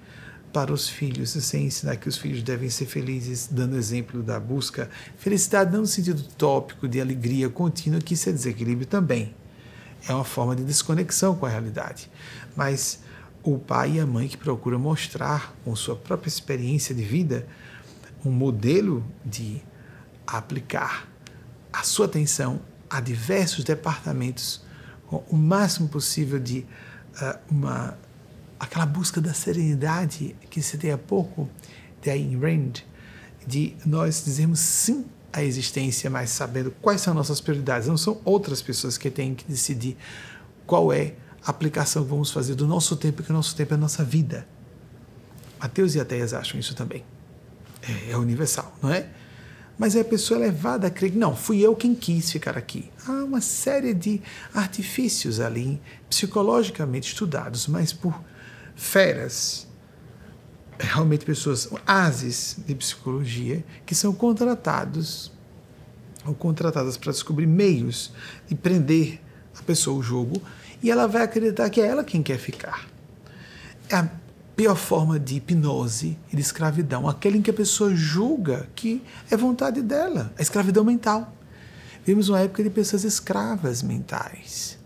[0.52, 4.88] para os filhos, sem ensinar que os filhos devem ser felizes, dando exemplo da busca.
[5.18, 9.34] Felicidade não no sentido tópico de alegria contínua, que isso é desequilíbrio também.
[10.08, 12.08] É uma forma de desconexão com a realidade.
[12.54, 13.00] Mas
[13.42, 17.46] o pai e a mãe que procuram mostrar, com sua própria experiência de vida,
[18.24, 19.60] um modelo de
[20.24, 21.08] aplicar
[21.72, 24.63] a sua atenção a diversos departamentos
[25.10, 26.66] o máximo possível de
[27.20, 27.96] uh, uma
[28.58, 31.48] aquela busca da serenidade que tem há pouco
[32.00, 32.72] de Ayn Rand,
[33.46, 37.88] de nós dizermos sim à existência, mas sabendo quais são nossas prioridades.
[37.88, 39.96] Não são outras pessoas que têm que decidir
[40.66, 41.14] qual é
[41.44, 44.04] a aplicação que vamos fazer do nosso tempo, que o nosso tempo é a nossa
[44.04, 44.46] vida.
[45.60, 47.04] Ateus e ateias acham isso também.
[47.82, 49.08] É, é universal, não é?
[49.76, 52.90] Mas é a pessoa levada a crer não, fui eu quem quis ficar aqui.
[53.06, 54.20] Há uma série de
[54.54, 58.18] artifícios ali, psicologicamente estudados, mas por
[58.76, 59.66] feras,
[60.78, 65.32] realmente pessoas, ases de psicologia, que são contratados
[66.24, 68.12] ou contratadas para descobrir meios
[68.48, 69.20] de prender
[69.58, 70.40] a pessoa o jogo
[70.82, 72.86] e ela vai acreditar que é ela quem quer ficar.
[73.88, 74.08] É a
[74.56, 79.36] pior forma de hipnose e de escravidão, aquela em que a pessoa julga que é
[79.36, 81.32] vontade dela, a escravidão mental.
[82.04, 84.78] Vimos uma época de pessoas escravas mentais.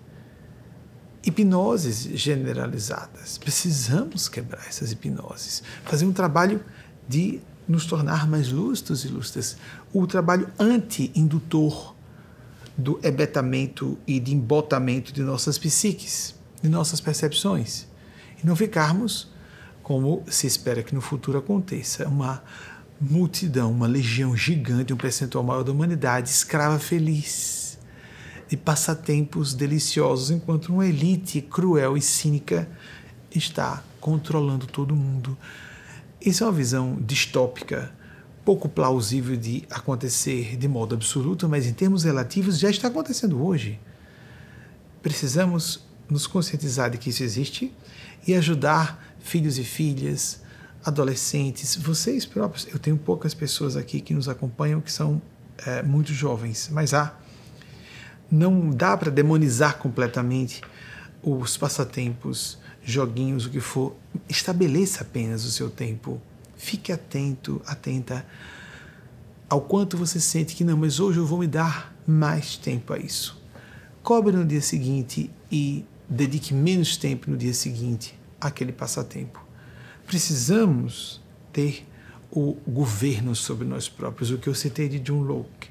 [1.24, 3.36] Hipnoses generalizadas.
[3.36, 6.64] Precisamos quebrar essas hipnoses, fazer um trabalho
[7.08, 9.56] de nos tornar mais lustros e lustras.
[9.92, 11.94] O trabalho anti-indutor
[12.76, 17.86] do ebetamento e de embotamento de nossas psiques, de nossas percepções.
[18.42, 19.28] E não ficarmos
[19.88, 22.42] como se espera que no futuro aconteça, uma
[23.00, 27.78] multidão, uma legião gigante, um percentual maior da humanidade escrava feliz,
[28.46, 32.68] de passatempos deliciosos, enquanto uma elite cruel e cínica
[33.34, 35.34] está controlando todo mundo.
[36.20, 37.90] Isso é uma visão distópica,
[38.44, 43.80] pouco plausível de acontecer de modo absoluto, mas em termos relativos já está acontecendo hoje.
[45.00, 47.74] Precisamos nos conscientizar de que isso existe
[48.26, 50.40] e ajudar filhos e filhas,
[50.84, 52.66] adolescentes, vocês próprios.
[52.72, 55.20] Eu tenho poucas pessoas aqui que nos acompanham que são
[55.66, 57.14] é, muito jovens, mas há.
[58.30, 60.62] Não dá para demonizar completamente
[61.22, 63.94] os passatempos, joguinhos, o que for.
[64.28, 66.20] Estabeleça apenas o seu tempo.
[66.56, 68.26] Fique atento, atenta
[69.48, 72.98] ao quanto você sente que não, mas hoje eu vou me dar mais tempo a
[72.98, 73.40] isso.
[74.02, 79.44] Cobre no dia seguinte e dedique menos tempo no dia seguinte aquele passatempo.
[80.06, 81.20] Precisamos
[81.52, 81.86] ter
[82.30, 85.70] o governo sobre nós próprios, o que eu citei de John Locke.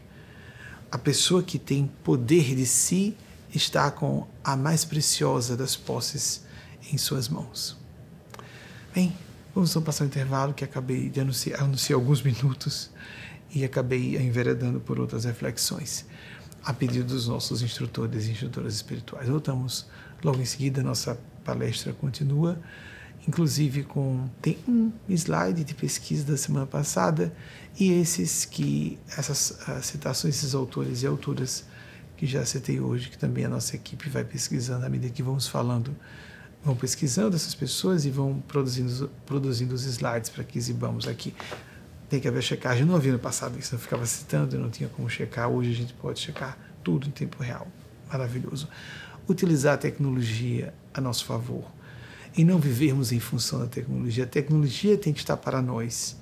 [0.92, 3.16] A pessoa que tem poder de si
[3.54, 6.44] está com a mais preciosa das posses
[6.92, 7.78] em suas mãos.
[8.94, 9.16] Bem,
[9.54, 12.90] vamos então passar o intervalo que acabei de anunciar, anunciar alguns minutos
[13.54, 16.06] e acabei enveredando por outras reflexões
[16.64, 19.30] a pedido dos nossos instrutores e instrutoras espirituais.
[19.30, 19.86] Voltamos
[20.22, 22.60] logo em seguida, nossa palestra continua,
[23.26, 27.34] inclusive com tem um slide de pesquisa da semana passada
[27.80, 31.64] e esses que essas citações esses autores e autoras
[32.18, 35.48] que já citei hoje, que também a nossa equipe vai pesquisando à medida que vamos
[35.48, 35.96] falando,
[36.62, 41.34] vão pesquisando essas pessoas e vão produzindo produzindo os slides para que exibamos aqui.
[42.10, 42.82] Tem que haver checagem.
[42.82, 45.48] Eu não havia no passado isso, eu ficava citando, eu não tinha como checar.
[45.48, 47.68] Hoje a gente pode checar tudo em tempo real.
[48.12, 48.68] Maravilhoso.
[49.30, 51.64] Utilizar a tecnologia a nosso favor
[52.36, 54.24] e não vivermos em função da tecnologia.
[54.24, 56.18] A tecnologia tem que estar para nós,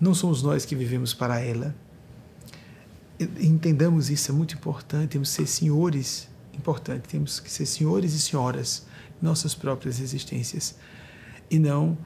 [0.00, 1.74] não somos nós que vivemos para ela.
[3.38, 5.10] Entendamos isso, é muito importante.
[5.10, 8.86] Temos que ser senhores, importante, temos que ser senhores e senhoras
[9.20, 10.74] nossas próprias existências.
[11.50, 11.98] e não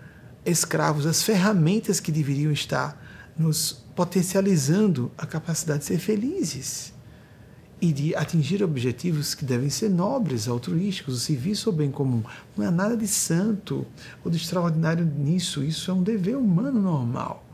[0.47, 2.99] escravos das ferramentas que deveriam estar
[3.37, 6.94] nos potencializando a capacidade de ser felizes
[7.85, 12.23] e de atingir objetivos que devem ser nobres, altruísticos, o serviço ao bem comum.
[12.57, 13.87] Não há nada de santo
[14.25, 17.45] ou de extraordinário nisso, isso é um dever humano normal.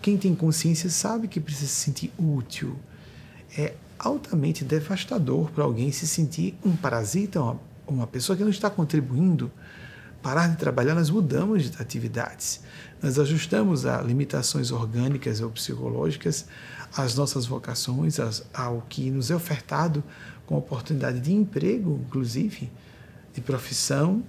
[0.00, 2.76] Quem tem consciência sabe que precisa se sentir útil.
[3.58, 8.70] É altamente devastador para alguém se sentir um parasita, uma, uma pessoa que não está
[8.70, 9.52] contribuindo.
[10.22, 12.62] Parar de trabalhar, nós mudamos de atividades.
[13.02, 16.46] Nós ajustamos a limitações orgânicas ou psicológicas
[16.96, 18.18] às nossas vocações,
[18.52, 20.02] ao que nos é ofertado
[20.46, 22.70] com oportunidade de emprego, inclusive,
[23.34, 24.22] de profissão,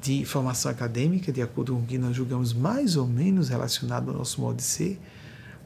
[0.00, 4.16] de formação acadêmica, de acordo com o que nós julgamos mais ou menos relacionado ao
[4.16, 5.00] nosso modo de ser.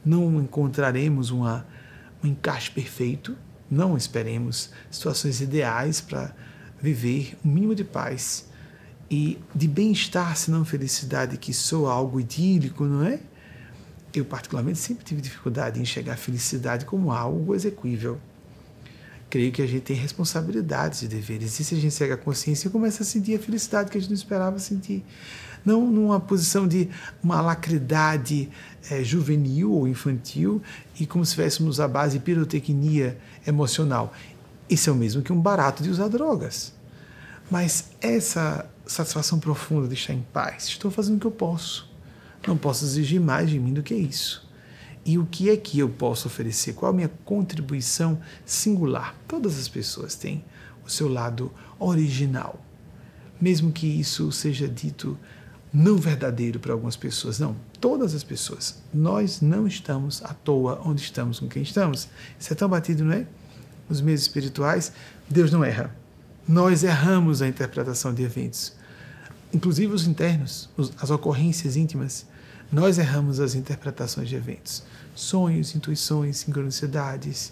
[0.03, 1.65] Não encontraremos uma,
[2.23, 3.37] um encaixe perfeito,
[3.69, 6.35] não esperemos situações ideais para
[6.81, 8.49] viver um mínimo de paz
[9.09, 13.19] e de bem-estar, se não felicidade, que soa algo idílico, não é?
[14.13, 18.19] Eu, particularmente, sempre tive dificuldade em enxergar a felicidade como algo execuível.
[19.29, 21.57] Creio que a gente tem responsabilidades e deveres.
[21.57, 24.09] E se a gente segue a consciência, começa a sentir a felicidade que a gente
[24.09, 25.05] não esperava sentir.
[25.63, 26.89] Não numa posição de
[27.23, 28.49] uma alacridade
[28.89, 30.61] é, juvenil ou infantil
[30.99, 34.11] e como se estivéssemos à base de pirotecnia emocional.
[34.69, 36.73] Isso é o mesmo que um barato de usar drogas.
[37.49, 41.90] Mas essa satisfação profunda de estar em paz, estou fazendo o que eu posso
[42.47, 44.49] não posso exigir mais de mim do que isso.
[45.05, 46.73] E o que é que eu posso oferecer?
[46.73, 49.15] Qual a minha contribuição singular?
[49.27, 50.43] Todas as pessoas têm
[50.85, 52.63] o seu lado original.
[53.39, 55.17] Mesmo que isso seja dito
[55.73, 57.39] não verdadeiro para algumas pessoas.
[57.39, 58.81] Não, todas as pessoas.
[58.93, 62.07] Nós não estamos à toa onde estamos, com quem estamos.
[62.39, 63.25] Isso é tão batido, não é?
[63.89, 64.91] Nos meios espirituais,
[65.29, 65.95] Deus não erra.
[66.47, 68.73] Nós erramos a interpretação de eventos,
[69.53, 72.25] inclusive os internos, as ocorrências íntimas.
[72.71, 77.51] Nós erramos as interpretações de eventos, sonhos, intuições, sincronicidades,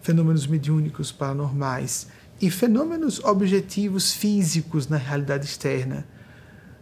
[0.00, 2.06] fenômenos mediúnicos paranormais
[2.40, 6.06] e fenômenos objetivos físicos na realidade externa,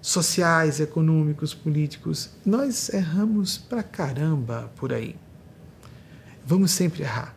[0.00, 2.30] sociais, econômicos, políticos.
[2.46, 5.16] Nós erramos pra caramba por aí.
[6.46, 7.36] Vamos sempre errar.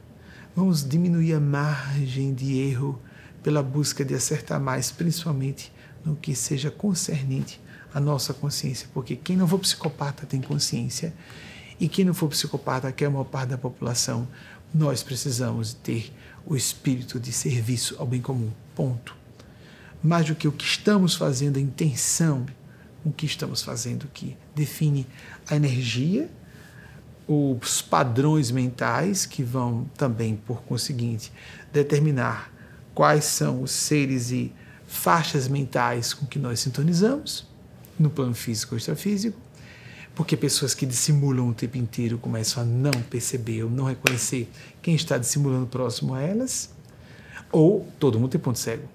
[0.56, 3.02] Vamos diminuir a margem de erro
[3.42, 5.74] pela busca de acertar mais, principalmente
[6.06, 7.60] no que seja concernente
[7.94, 11.14] a nossa consciência, porque quem não for psicopata tem consciência
[11.80, 14.28] e quem não for psicopata, que é a maior parte da população,
[14.74, 16.12] nós precisamos ter
[16.46, 18.52] o espírito de serviço ao bem comum.
[18.76, 19.16] Ponto.
[20.02, 22.46] Mais do que o que estamos fazendo, a intenção,
[23.06, 25.06] o que estamos fazendo que define
[25.48, 26.30] a energia,
[27.28, 31.32] os padrões mentais que vão também, por conseguinte,
[31.72, 32.52] determinar
[32.94, 34.52] quais são os seres e
[34.88, 37.53] faixas mentais com que nós sintonizamos
[38.00, 39.38] no plano físico ou extrafísico,
[40.16, 44.50] porque pessoas que dissimulam o tempo inteiro começam a não perceber ou não reconhecer
[44.82, 46.70] quem está dissimulando próximo a elas,
[47.52, 48.88] ou todo mundo tem ponto cego.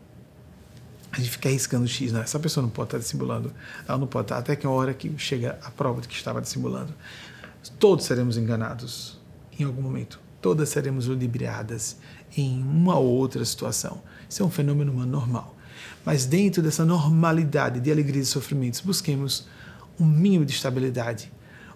[1.10, 3.52] A gente fica arriscando o X, não, essa pessoa não pode estar dissimulando,
[3.86, 6.40] ela não pode estar, até que a hora que chega a prova de que estava
[6.40, 6.94] dissimulando.
[7.78, 9.18] Todos seremos enganados
[9.58, 11.96] em algum momento, todas seremos ludibriadas
[12.36, 14.02] em uma ou outra situação.
[14.28, 15.57] Isso é um fenômeno humano normal.
[16.04, 19.46] Mas dentro dessa normalidade de alegrias e sofrimentos, busquemos
[19.98, 21.32] um mínimo de estabilidade,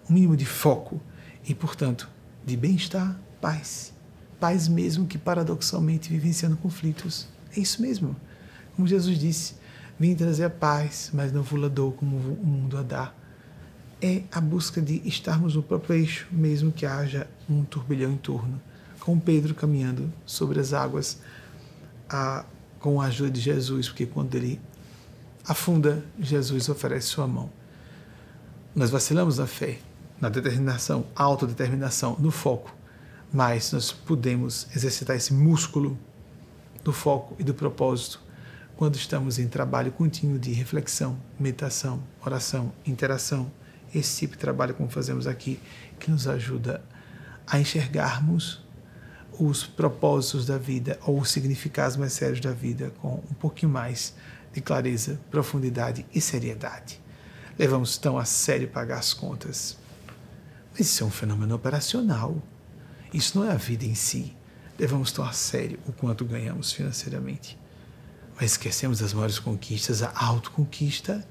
[0.09, 1.01] um mínimo de foco
[1.47, 2.09] e, portanto,
[2.45, 3.93] de bem-estar, paz.
[4.39, 7.27] Paz mesmo que paradoxalmente vivenciando conflitos.
[7.55, 8.15] É isso mesmo.
[8.75, 9.55] Como Jesus disse,
[9.99, 13.13] vim trazer a paz, mas não vou dou como o mundo a dá.
[14.01, 18.59] É a busca de estarmos no próprio eixo, mesmo que haja um turbilhão em torno.
[18.99, 21.19] Com Pedro caminhando sobre as águas,
[22.09, 22.45] a
[22.83, 24.59] com a ajuda de Jesus, porque quando ele
[25.47, 27.49] afunda, Jesus oferece sua mão.
[28.75, 29.79] Nós vacilamos na fé,
[30.19, 32.75] na determinação, autodeterminação, no foco,
[33.31, 35.97] mas nós podemos exercitar esse músculo
[36.83, 38.19] do foco e do propósito
[38.75, 43.49] quando estamos em trabalho contínuo de reflexão, meditação, oração, interação,
[43.95, 45.57] esse tipo de trabalho como fazemos aqui,
[45.97, 46.83] que nos ajuda
[47.47, 48.61] a enxergarmos
[49.39, 54.13] os propósitos da vida ou os significados mais sérios da vida com um pouquinho mais
[54.53, 57.01] de clareza, profundidade e seriedade.
[57.57, 59.77] Levamos tão a sério pagar as contas.
[60.71, 62.41] Mas isso é um fenômeno operacional.
[63.13, 64.35] Isso não é a vida em si.
[64.77, 67.57] Levamos tão a sério o quanto ganhamos financeiramente.
[68.35, 71.27] Mas esquecemos das maiores conquistas, a autoconquista,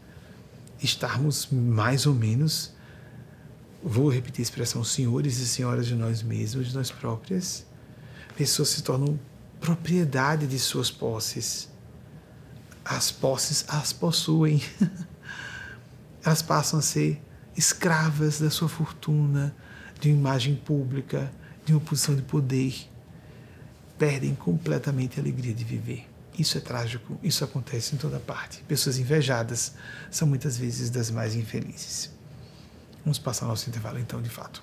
[0.81, 2.73] estarmos mais ou menos,
[3.83, 7.67] vou repetir a expressão, senhores e senhoras de nós mesmos, de nós próprias,
[8.37, 9.19] pessoas se tornam
[9.61, 11.69] propriedade de suas posses.
[12.85, 14.63] As posses as possuem.
[16.25, 17.21] elas passam a ser
[17.57, 19.55] escravas da sua fortuna,
[20.01, 21.33] de uma imagem pública,
[21.65, 22.89] de uma posição de poder.
[23.99, 26.09] Perdem completamente a alegria de viver.
[26.39, 28.63] Isso é trágico, isso acontece em toda parte.
[28.67, 29.75] Pessoas invejadas
[30.11, 32.11] são muitas vezes das mais infelizes.
[33.05, 34.63] Vamos passar nosso intervalo então, de fato.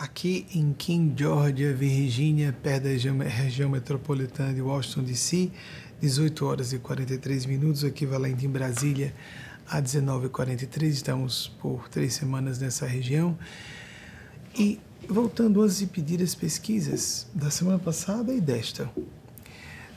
[0.00, 5.52] Aqui em King Georgia, Virgínia, perto da região metropolitana de Washington DC,
[6.00, 9.14] 18 horas e 43 minutos, equivalente em Brasília
[9.68, 10.84] a 19h43.
[10.84, 13.38] Estamos por três semanas nessa região.
[14.58, 18.90] E voltando antes de pedir as pesquisas da semana passada e desta,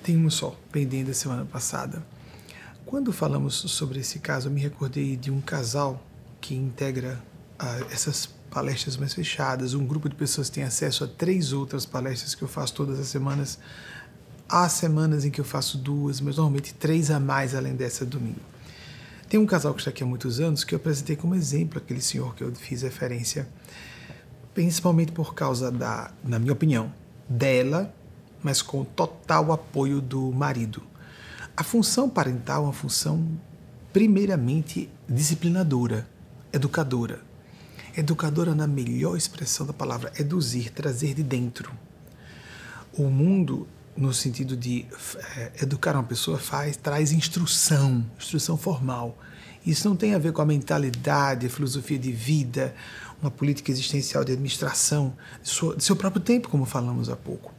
[0.04, 2.06] tem um só pendente da semana passada.
[2.86, 6.06] Quando falamos sobre esse caso, eu me recordei de um casal
[6.41, 7.24] que integra
[7.58, 9.74] ah, essas palestras mais fechadas.
[9.74, 13.08] Um grupo de pessoas tem acesso a três outras palestras que eu faço todas as
[13.08, 13.58] semanas.
[14.47, 18.39] Há semanas em que eu faço duas, mas normalmente três a mais além dessa domingo.
[19.28, 22.01] Tem um casal que está aqui há muitos anos que eu apresentei como exemplo, aquele
[22.01, 23.49] senhor que eu fiz referência,
[24.54, 26.93] principalmente por causa da, na minha opinião,
[27.28, 27.91] dela,
[28.43, 30.84] mas com total apoio do marido.
[31.58, 33.28] A função parental é uma função
[33.91, 36.08] primeiramente disciplinadora,
[36.51, 37.32] educadora.
[37.95, 41.71] Educadora na melhor expressão da palavra, eduzir, trazer de dentro.
[42.93, 44.85] O mundo, no sentido de
[45.37, 49.17] é, educar uma pessoa, faz, traz instrução, instrução formal.
[49.65, 52.73] Isso não tem a ver com a mentalidade, a filosofia de vida,
[53.21, 57.53] uma política existencial de administração de, de seu próprio tempo, como falamos há pouco.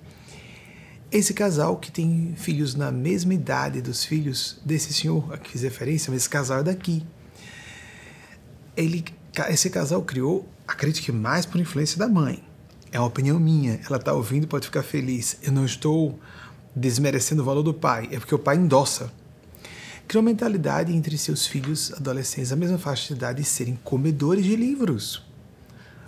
[1.10, 5.62] Esse casal que tem filhos na mesma idade dos filhos desse senhor a que fiz
[5.62, 7.06] referência, mas esse casal é daqui.
[8.76, 9.04] Ele,
[9.48, 12.42] esse casal criou, acredito que mais por influência da mãe.
[12.92, 13.80] É uma opinião minha.
[13.86, 15.36] Ela está ouvindo, pode ficar feliz.
[15.42, 16.18] Eu não estou
[16.74, 19.12] desmerecendo o valor do pai, é porque o pai endossa.
[20.06, 24.44] Criou uma mentalidade entre seus filhos adolescentes, a mesma faixa de idade, de serem comedores
[24.44, 25.24] de livros.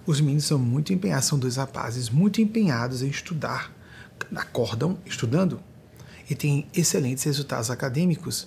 [0.06, 3.74] Os meninos são muito empenhados, são dois rapazes muito empenhados em estudar
[4.34, 5.60] acordam estudando
[6.28, 8.46] e têm excelentes resultados acadêmicos.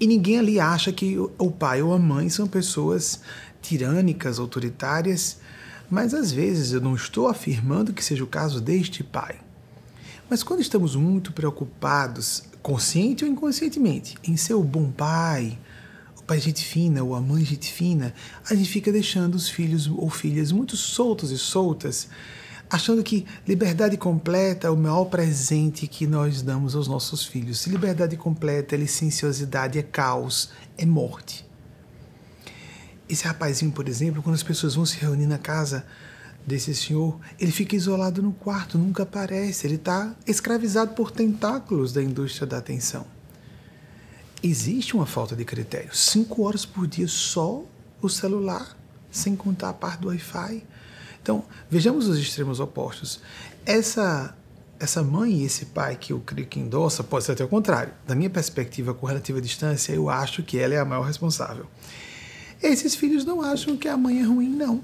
[0.00, 3.20] E ninguém ali acha que o pai ou a mãe são pessoas
[3.60, 5.38] tirânicas, autoritárias,
[5.90, 9.36] mas às vezes eu não estou afirmando que seja o caso deste pai.
[10.28, 15.58] Mas quando estamos muito preocupados, consciente ou inconscientemente, em ser o bom pai,
[16.18, 18.12] o pai gente fina ou a mãe gente fina,
[18.48, 22.08] a gente fica deixando os filhos ou filhas muito soltos e soltas
[22.70, 27.66] achando que liberdade completa é o maior presente que nós damos aos nossos filhos.
[27.66, 31.47] Liberdade completa é licenciosidade, é caos, é morte.
[33.08, 35.86] Esse rapazinho, por exemplo, quando as pessoas vão se reunir na casa
[36.46, 42.02] desse senhor, ele fica isolado no quarto, nunca aparece, ele está escravizado por tentáculos da
[42.02, 43.06] indústria da atenção.
[44.42, 45.94] Existe uma falta de critério.
[45.94, 47.64] Cinco horas por dia só
[48.00, 48.76] o celular,
[49.10, 50.64] sem contar a parte do Wi-Fi
[51.28, 53.20] então, vejamos os extremos opostos.
[53.66, 54.34] Essa
[54.80, 57.92] essa mãe e esse pai que eu creio que endossa pode ser até o contrário.
[58.06, 61.66] Da minha perspectiva, com relativa distância, eu acho que ela é a maior responsável.
[62.62, 64.82] Esses filhos não acham que a mãe é ruim, não.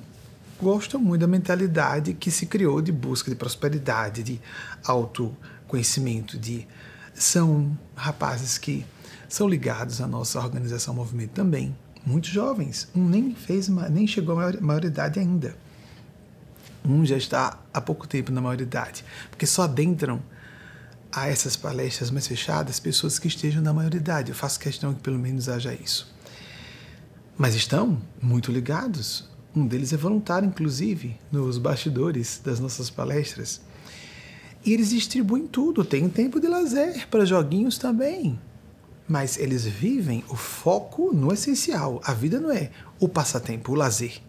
[0.62, 4.40] Gostam muito da mentalidade que se criou de busca de prosperidade, de
[4.84, 6.66] autoconhecimento, de
[7.14, 8.84] são rapazes que
[9.28, 12.88] são ligados à nossa organização Movimento também, muito jovens.
[12.94, 15.56] Um nem fez, nem chegou à maioridade ainda.
[16.84, 20.22] Um já está há pouco tempo na maioridade, porque só adentram
[21.10, 24.30] a essas palestras mais fechadas pessoas que estejam na maioridade.
[24.30, 26.13] Eu faço questão que pelo menos haja isso.
[27.36, 29.28] Mas estão muito ligados.
[29.54, 33.60] Um deles é voluntário, inclusive, nos bastidores das nossas palestras.
[34.64, 38.38] E eles distribuem tudo, tem tempo de lazer para joguinhos também.
[39.06, 42.00] Mas eles vivem o foco no essencial.
[42.04, 44.22] A vida não é o passatempo, o lazer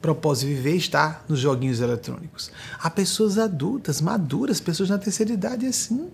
[0.00, 2.50] propósito viver está nos joguinhos eletrônicos.
[2.78, 6.10] Há pessoas adultas, maduras, pessoas na terceira idade assim,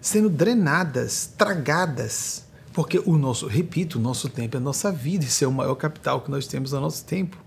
[0.00, 2.44] sendo drenadas, tragadas,
[2.76, 5.76] porque o nosso, repito, o nosso tempo é a nossa vida, isso é o maior
[5.76, 7.38] capital que nós temos no nosso tempo.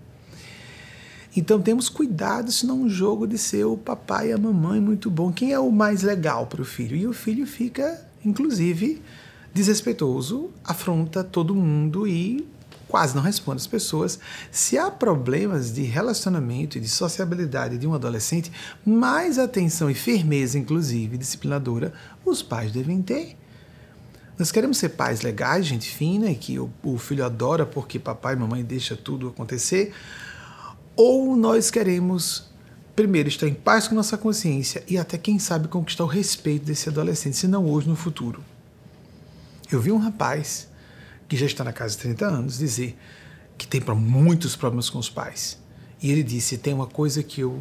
[1.36, 5.30] Então temos cuidado, senão um jogo de ser o papai e a mamãe muito bom.
[5.30, 6.96] Quem é o mais legal para o filho?
[6.96, 9.00] E o filho fica, inclusive,
[9.54, 12.44] desrespeitoso, afronta todo mundo e
[12.88, 14.18] quase não responde às pessoas.
[14.50, 18.50] Se há problemas de relacionamento e de sociabilidade de um adolescente,
[18.84, 21.92] mais atenção e firmeza, inclusive disciplinadora,
[22.24, 23.36] os pais devem ter.
[24.40, 28.32] Nós queremos ser pais legais, gente fina e que o, o filho adora porque papai
[28.32, 29.92] e mamãe deixa tudo acontecer,
[30.96, 32.50] ou nós queremos
[32.96, 36.88] primeiro estar em paz com nossa consciência e até quem sabe conquistar o respeito desse
[36.88, 38.42] adolescente, se não hoje no futuro.
[39.70, 40.68] Eu vi um rapaz
[41.28, 42.96] que já está na casa de 30 anos, dizer
[43.58, 45.58] que tem muitos problemas com os pais.
[46.02, 47.60] E ele disse: tem uma coisa que eu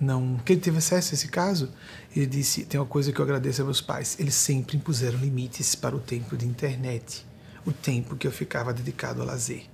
[0.00, 0.38] não.
[0.44, 1.70] que ele teve acesso a esse caso.
[2.16, 4.16] Ele disse: tem uma coisa que eu agradeço a meus pais.
[4.18, 7.26] Eles sempre impuseram limites para o tempo de internet,
[7.66, 9.64] o tempo que eu ficava dedicado ao lazer.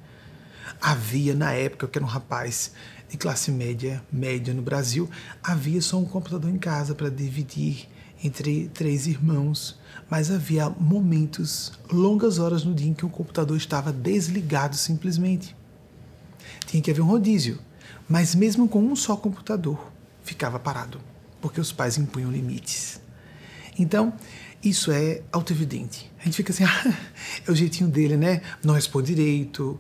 [0.80, 2.72] Havia, na época, que era um rapaz
[3.09, 5.09] de classe média, média no Brasil,
[5.43, 7.88] havia só um computador em casa para dividir
[8.24, 9.78] entre três irmãos,
[10.09, 15.55] mas havia momentos, longas horas no dia em que o computador estava desligado simplesmente.
[16.66, 17.59] Tinha que haver um rodízio,
[18.09, 21.01] mas mesmo com um só computador, ficava parado,
[21.43, 23.01] porque os pais impunham limites.
[23.78, 24.14] Então,
[24.64, 26.11] isso é autoevidente.
[26.20, 26.97] A gente fica assim, ah,
[27.47, 28.40] é o jeitinho dele, né?
[28.62, 29.78] Não responde direito,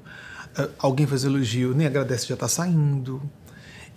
[0.56, 3.22] ah, alguém faz elogio, nem agradece, já está saindo.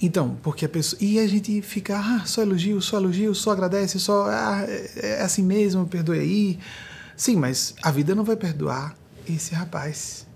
[0.02, 1.02] Então, porque a pessoa.
[1.02, 4.28] E a gente fica, ah, só elogio, só elogio, só agradece, só.
[4.30, 6.60] Ah, é, é assim mesmo, perdoe aí.
[7.18, 8.96] Sim, mas a vida não vai perdoar
[9.28, 10.28] esse rapaz.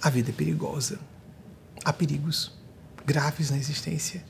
[0.00, 0.98] A vida é perigosa.
[1.84, 2.52] Há perigos
[3.04, 4.22] graves na existência.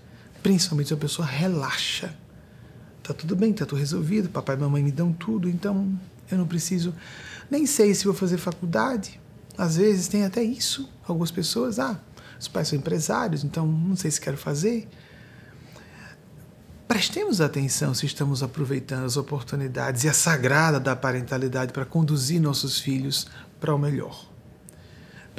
[0.43, 2.15] Principalmente se a pessoa relaxa.
[3.03, 5.99] Tá tudo bem, tá tudo resolvido, papai e mamãe me dão tudo, então
[6.31, 6.95] eu não preciso.
[7.51, 9.21] Nem sei se vou fazer faculdade.
[9.59, 10.89] Às vezes tem até isso.
[11.07, 12.01] Algumas pessoas, ah,
[12.39, 14.89] os pais são empresários, então não sei se quero fazer.
[16.87, 22.81] Prestemos atenção se estamos aproveitando as oportunidades e a sagrada da parentalidade para conduzir nossos
[22.81, 23.27] filhos
[23.61, 24.30] para o melhor.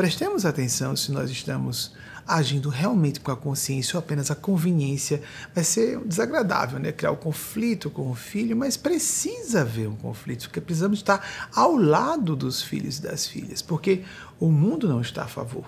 [0.02, 1.92] Prestemos atenção se nós estamos
[2.28, 5.22] agindo realmente com a consciência ou apenas a conveniência.
[5.54, 6.92] Vai ser desagradável, né?
[6.92, 11.50] Criar o um conflito com o filho, mas precisa haver um conflito, porque precisamos estar
[11.54, 14.04] ao lado dos filhos e das filhas, porque
[14.40, 15.66] o mundo não está a favor.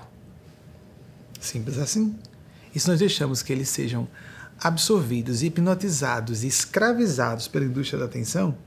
[1.40, 2.18] Simples assim.
[2.74, 4.08] E se nós deixamos que eles sejam
[4.60, 8.58] absorvidos, hipnotizados e escravizados pela indústria da atenção,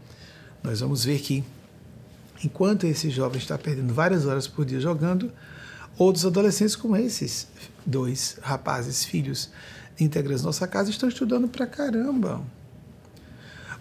[0.63, 1.43] nós vamos ver que
[2.45, 5.33] enquanto esse jovem está perdendo várias horas por dia jogando,
[5.99, 7.47] outros adolescentes como esses
[7.85, 9.51] dois rapazes, filhos
[9.99, 12.43] integrantes da nossa casa, estão estudando pra caramba.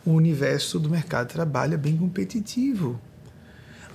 [0.05, 2.99] O universo do mercado de trabalho é bem competitivo,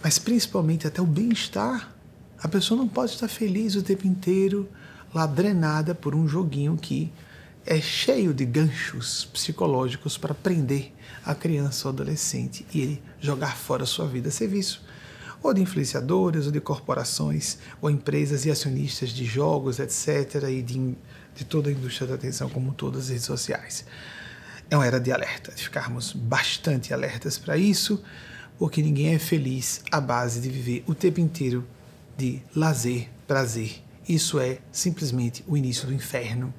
[0.03, 1.95] mas principalmente até o bem-estar.
[2.43, 4.69] A pessoa não pode estar feliz o tempo inteiro,
[5.15, 7.13] lá drenada por um joguinho que
[7.67, 10.93] é cheio de ganchos psicológicos para prender
[11.25, 14.83] a criança ou adolescente e ele jogar fora a sua vida a serviço
[15.43, 20.95] ou de influenciadores, ou de corporações, ou empresas e acionistas de jogos, etc., e de,
[21.35, 23.85] de toda a indústria da atenção, como todas as redes sociais.
[24.69, 28.03] É uma era de alerta, de ficarmos bastante alertas para isso,
[28.59, 31.67] porque ninguém é feliz à base de viver o tempo inteiro
[32.17, 33.83] de lazer, prazer.
[34.07, 36.53] Isso é simplesmente o início do inferno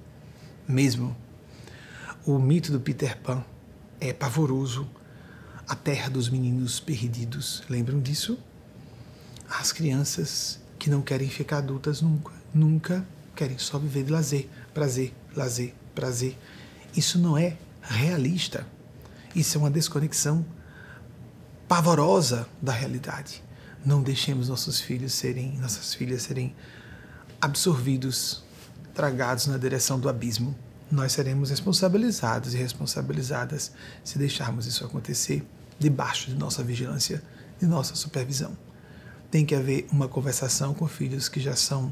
[0.67, 1.15] mesmo.
[2.25, 3.43] O mito do Peter Pan
[3.99, 4.89] é pavoroso.
[5.67, 7.63] A terra dos meninos perdidos.
[7.69, 8.37] Lembram disso?
[9.59, 15.13] As crianças que não querem ficar adultas nunca, nunca querem só viver de lazer, prazer,
[15.35, 16.37] lazer, prazer.
[16.95, 18.65] Isso não é realista.
[19.35, 20.45] Isso é uma desconexão
[21.67, 23.43] pavorosa da realidade.
[23.85, 26.55] Não deixemos nossos filhos serem, nossas filhas serem
[27.41, 28.43] absorvidos,
[28.93, 30.55] tragados na direção do abismo.
[30.89, 33.71] Nós seremos responsabilizados e responsabilizadas
[34.03, 35.45] se deixarmos isso acontecer
[35.79, 37.23] debaixo de nossa vigilância,
[37.59, 38.55] de nossa supervisão.
[39.31, 41.91] Tem que haver uma conversação com filhos que já são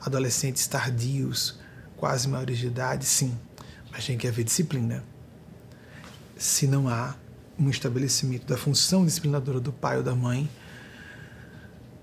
[0.00, 1.58] adolescentes tardios,
[1.96, 3.38] quase maiores de idade, sim,
[3.92, 5.04] mas tem que haver disciplina.
[6.36, 7.14] Se não há
[7.56, 10.50] um estabelecimento da função disciplinadora do pai ou da mãe,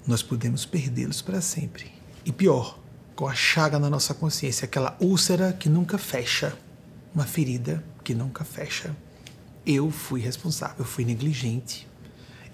[0.06, 1.92] nós podemos perdê-los para sempre.
[2.24, 2.80] E pior,
[3.14, 6.58] com a chaga na nossa consciência, aquela úlcera que nunca fecha,
[7.14, 8.96] uma ferida que nunca fecha.
[9.66, 11.88] Eu fui responsável, fui negligente.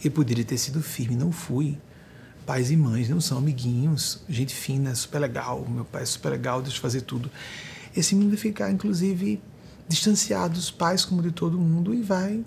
[0.04, 1.78] Eu poderia ter sido firme, não fui
[2.46, 6.62] pais e mães não são amiguinhos, gente fina, super legal, meu pai é super legal,
[6.62, 7.30] deixa eu fazer tudo.
[7.96, 9.42] Esse menino vai ficar, inclusive,
[9.88, 12.44] distanciado dos pais, como de todo mundo, e vai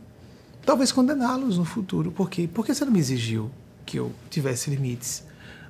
[0.64, 2.11] talvez condená-los no futuro.
[2.11, 2.49] Por quê?
[2.53, 3.51] Porque você não me exigiu
[3.84, 5.24] que eu tivesse limites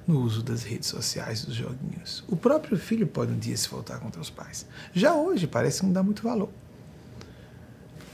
[0.07, 2.25] no uso das redes sociais, dos joguinhos.
[2.29, 4.67] O próprio filho pode um dia se voltar contra os pais.
[4.95, 6.49] Já hoje parece não dar muito valor.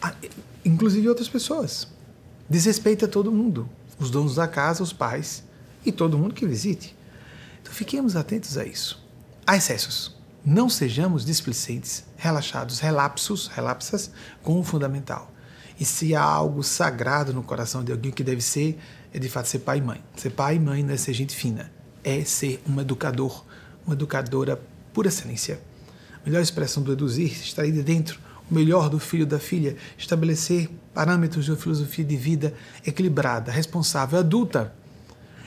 [0.00, 0.14] Ah,
[0.64, 1.86] inclusive outras pessoas.
[2.48, 3.68] Desrespeita todo mundo.
[3.98, 5.44] Os donos da casa, os pais,
[5.84, 6.96] e todo mundo que visite.
[7.60, 9.02] Então fiquemos atentos a isso.
[9.46, 10.16] Há excessos.
[10.44, 14.10] Não sejamos displicentes, relaxados, relapsos, relapsas
[14.42, 15.32] com o fundamental.
[15.78, 18.78] E se há algo sagrado no coração de alguém que deve ser,
[19.12, 20.02] é de fato ser pai e mãe.
[20.16, 21.72] Ser pai e mãe não é ser gente fina,
[22.02, 23.44] é ser um educador,
[23.86, 24.60] uma educadora
[24.92, 25.60] por excelência.
[26.22, 28.20] A melhor expressão do eduzir está aí de dentro,
[28.50, 32.54] o melhor do filho da filha, estabelecer parâmetros de uma filosofia de vida
[32.86, 34.74] equilibrada, responsável, adulta,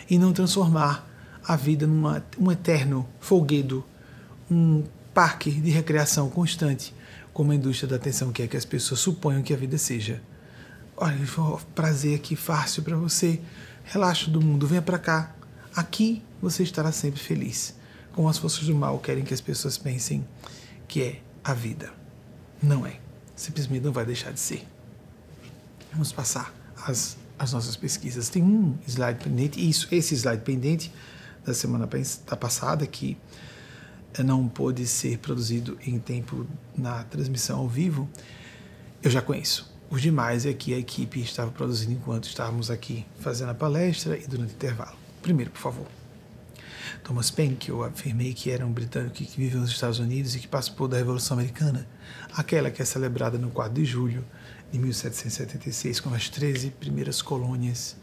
[0.09, 1.07] e não transformar
[1.43, 2.03] a vida num
[2.39, 3.85] um eterno folguedo,
[4.49, 4.83] um
[5.13, 6.93] parque de recreação constante,
[7.33, 10.21] como a indústria da atenção quer que as pessoas suponham que a vida seja.
[10.97, 11.17] Olha,
[11.73, 13.41] prazer aqui fácil para você.
[13.83, 15.35] Relaxa do mundo, venha para cá.
[15.75, 17.75] Aqui você estará sempre feliz.
[18.13, 20.25] Como as forças do mal querem que as pessoas pensem
[20.87, 21.91] que é a vida.
[22.63, 22.99] Não é.
[23.35, 24.65] Simplesmente não vai deixar de ser.
[25.91, 26.53] Vamos passar
[26.87, 28.29] as, as nossas pesquisas.
[28.29, 30.91] Tem um slide pendente, isso, esse slide pendente
[31.45, 31.87] da semana
[32.27, 33.17] da passada que
[34.23, 38.09] não pôde ser produzido em tempo na transmissão ao vivo,
[39.03, 39.73] eu já conheço.
[39.89, 44.25] Os demais é que a equipe estava produzindo enquanto estávamos aqui fazendo a palestra e
[44.25, 44.97] durante o intervalo.
[45.21, 45.87] Primeiro, por favor.
[47.03, 50.39] Thomas Paine, que eu afirmei que era um britânico que viveu nos Estados Unidos e
[50.39, 51.87] que participou da Revolução Americana,
[52.33, 54.23] aquela que é celebrada no 4 de julho
[54.71, 57.95] de 1776, com as 13 primeiras colônias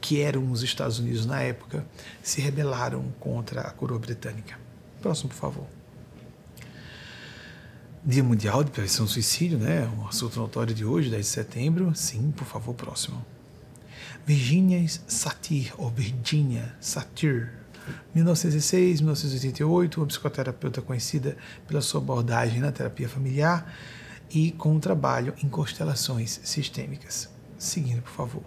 [0.00, 1.86] que eram os Estados Unidos na época,
[2.22, 4.58] se rebelaram contra a coroa britânica.
[5.00, 5.66] Próximo, por favor.
[8.04, 9.90] Dia Mundial de Prevenção ao Suicídio, né?
[9.98, 11.94] Um assunto notório de hoje, 10 de setembro.
[11.94, 13.24] Sim, por favor, próximo.
[14.26, 17.50] Virginia Satir, ou Virginia Satir,
[18.14, 21.34] 1906, 1988, uma psicoterapeuta conhecida
[21.66, 23.74] pela sua abordagem na terapia familiar
[24.34, 27.30] e com um trabalho em constelações sistêmicas.
[27.56, 28.42] Seguindo, por favor.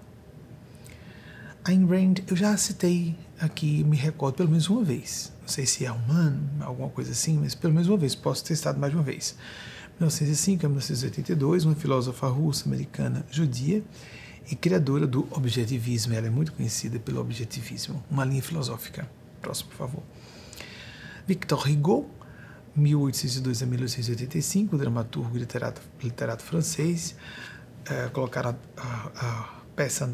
[1.63, 5.31] Ayn Rand, eu já citei aqui, me recordo pelo menos uma vez.
[5.41, 8.43] Não sei se é um ano, alguma coisa assim, mas pelo menos uma vez, posso
[8.43, 9.35] ter citado mais uma vez.
[9.99, 13.81] 1905 a 1982, uma filósofa russa, americana, judia
[14.51, 16.13] e criadora do objetivismo.
[16.13, 19.09] Ela é muito conhecida pelo objetivismo, uma linha filosófica.
[19.41, 20.03] Próximo, por favor.
[21.25, 22.09] Victor Hugo,
[22.77, 27.15] 1802 a 1885, dramaturgo e literato, literato francês.
[27.85, 30.09] É, colocaram a, a, a peça,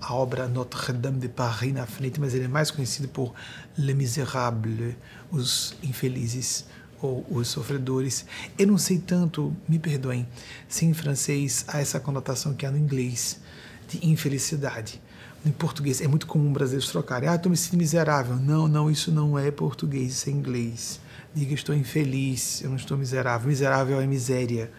[0.00, 3.34] a obra Notre-Dame de Paris na frente, mas ele é mais conhecido por
[3.76, 4.94] Les Misérables,
[5.30, 6.66] os infelizes
[7.00, 8.24] ou os sofredores.
[8.56, 10.28] Eu não sei tanto, me perdoem,
[10.68, 13.40] se em francês há essa conotação que há no inglês
[13.88, 15.00] de infelicidade.
[15.44, 17.28] Em português é muito comum brasileiros trocarem.
[17.28, 18.36] Ah, estou me sentindo miserável.
[18.36, 21.00] Não, não, isso não é português, isso é inglês.
[21.34, 23.48] Diga, estou infeliz, eu não estou miserável.
[23.48, 24.70] Miserável é miséria,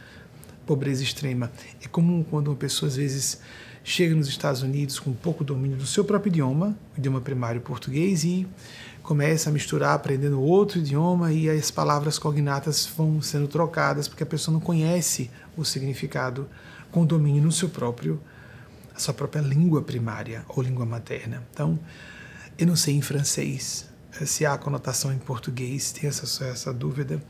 [0.68, 1.52] pobreza extrema.
[1.84, 3.42] É comum quando uma pessoa às vezes
[3.84, 8.24] chega nos Estados Unidos com pouco domínio do seu próprio idioma, o idioma primário português,
[8.24, 8.48] e
[9.02, 14.28] começa a misturar aprendendo outro idioma e as palavras cognatas vão sendo trocadas porque a
[14.28, 16.48] pessoa não conhece o significado
[16.92, 18.22] com domínio no seu próprio
[18.96, 21.44] a sua própria língua primária ou língua materna.
[21.52, 21.80] Então,
[22.60, 23.92] eu não sei em francês
[24.26, 27.22] se há conotação em português, tem essa, essa dúvida,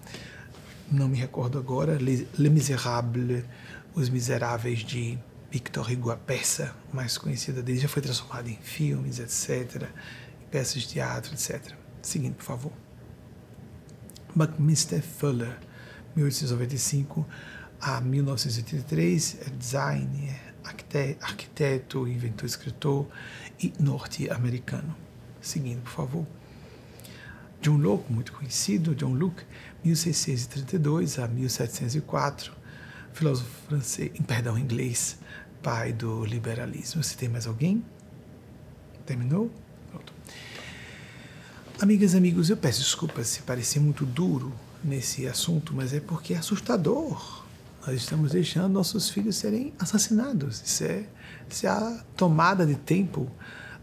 [0.91, 1.97] não me recordo agora.
[1.99, 3.43] Les, Les Miserables,
[3.95, 5.17] Os Miseráveis de
[5.49, 9.87] Victor Hugo, a peça mais conhecida dele, já foi transformada em filmes, etc.,
[10.51, 11.73] peças de teatro, etc.
[12.01, 12.71] Seguinte, por favor.
[14.35, 15.57] Buckminster Fuller,
[16.15, 17.25] 1895
[17.79, 20.53] a 1983, é designer,
[21.21, 23.07] arquiteto, inventor, escritor
[23.61, 24.95] e norte-americano.
[25.41, 26.27] Seguindo, por favor.
[27.63, 29.45] John Locke, muito conhecido, John Locke,
[29.85, 32.51] 1632 a 1704,
[33.13, 35.17] filósofo francês, perdão, inglês,
[35.61, 37.01] pai do liberalismo.
[37.01, 37.81] Você tem mais alguém?
[39.05, 39.49] Terminou?
[39.89, 40.13] Pronto.
[41.79, 44.53] Amigas amigos, eu peço desculpas se parecer muito duro
[44.83, 47.45] nesse assunto, mas é porque é assustador.
[47.87, 50.61] Nós estamos deixando nossos filhos serem assassinados.
[50.65, 51.05] Isso é,
[51.49, 53.31] isso é a tomada de tempo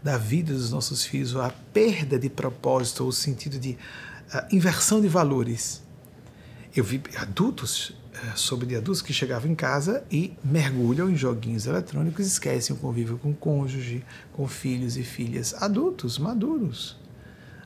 [0.03, 3.71] da vida dos nossos filhos, ou a perda de propósito, ou o sentido de
[4.33, 5.81] uh, inversão de valores.
[6.75, 11.65] Eu vi adultos é, sobre de adultos que chegavam em casa e mergulham em joguinhos
[11.65, 16.97] eletrônicos, esquecem o convívio com o cônjuge, com filhos e filhas, adultos, maduros,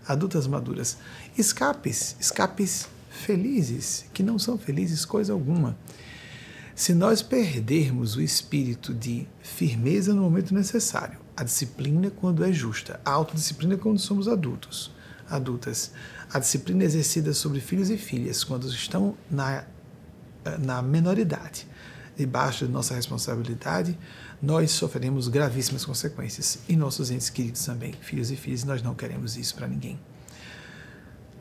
[0.08, 0.98] adultas maduras.
[1.36, 5.76] Escapes, escapes felizes, que não são felizes coisa alguma.
[6.76, 13.00] Se nós perdermos o espírito de firmeza no momento necessário, a disciplina quando é justa,
[13.04, 14.92] a autodisciplina quando somos adultos,
[15.30, 15.92] adultas,
[16.32, 19.66] a disciplina exercida sobre filhos e filhas quando estão na
[20.60, 21.68] na menoridade,
[22.16, 23.98] debaixo de nossa responsabilidade,
[24.42, 26.60] nós sofreremos gravíssimas consequências.
[26.70, 30.00] E nossos entes queridos também, filhos e filhas, nós não queremos isso para ninguém.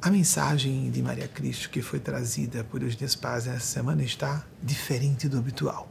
[0.01, 5.29] A mensagem de Maria Cristo que foi trazida por Eugênia Paz essa semana está diferente
[5.29, 5.91] do habitual.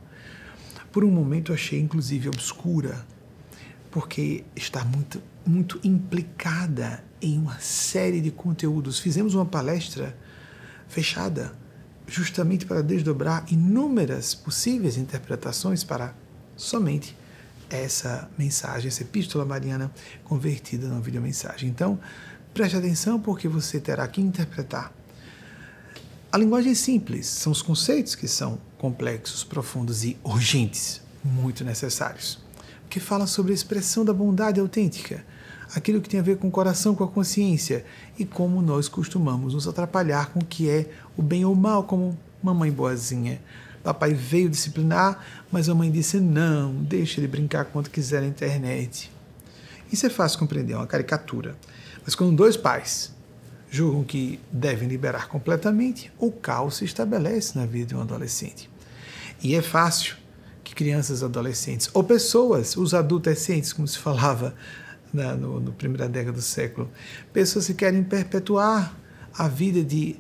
[0.91, 3.03] Por um momento achei inclusive obscura,
[3.93, 8.97] porque está muito, muito implicada em uma série de conteúdos.
[8.97, 10.17] Fizemos uma palestra
[10.87, 11.53] fechada
[12.07, 16.15] justamente para desdobrar inúmeras possíveis interpretações para
[16.57, 17.15] somente
[17.69, 19.91] essa mensagem, essa epístola mariana
[20.23, 21.69] convertida numa videomensagem.
[21.69, 21.99] Então,
[22.51, 24.91] preste atenção porque você terá que interpretar.
[26.31, 32.42] A linguagem é simples, são os conceitos que são complexos, profundos e urgentes, muito necessários.
[32.89, 35.25] Que fala sobre a expressão da bondade autêntica,
[35.75, 37.83] aquilo que tem a ver com o coração, com a consciência
[38.17, 41.83] e como nós costumamos nos atrapalhar com o que é o bem ou o mal,
[41.83, 43.41] como mamãe boazinha.
[43.83, 49.11] Papai veio disciplinar, mas a mãe disse: não, deixa ele brincar quanto quiser na internet.
[49.91, 51.55] Isso é fácil compreender, é uma caricatura.
[52.03, 53.13] Mas quando dois pais
[53.69, 58.69] julgam que devem liberar completamente, o caos se estabelece na vida de um adolescente.
[59.41, 60.15] E é fácil
[60.73, 64.53] crianças, adolescentes ou pessoas, os adolescentes, como se falava
[65.13, 66.89] na no, no primeira década do século,
[67.31, 68.97] pessoas que querem perpetuar
[69.37, 70.15] a vida de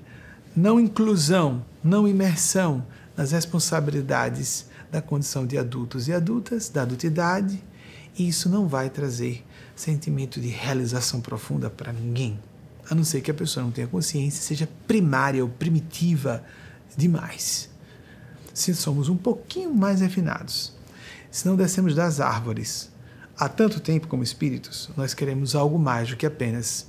[0.55, 2.85] não inclusão, não imersão
[3.17, 7.61] nas responsabilidades da condição de adultos e adultas, da adultidade,
[8.17, 9.43] e isso não vai trazer
[9.75, 12.39] sentimento de realização profunda para ninguém,
[12.89, 16.43] a não ser que a pessoa não tenha consciência, seja primária ou primitiva
[16.95, 17.72] demais.
[18.53, 20.73] Se somos um pouquinho mais refinados,
[21.31, 22.91] se não descemos das árvores
[23.35, 26.85] há tanto tempo como espíritos, nós queremos algo mais do que apenas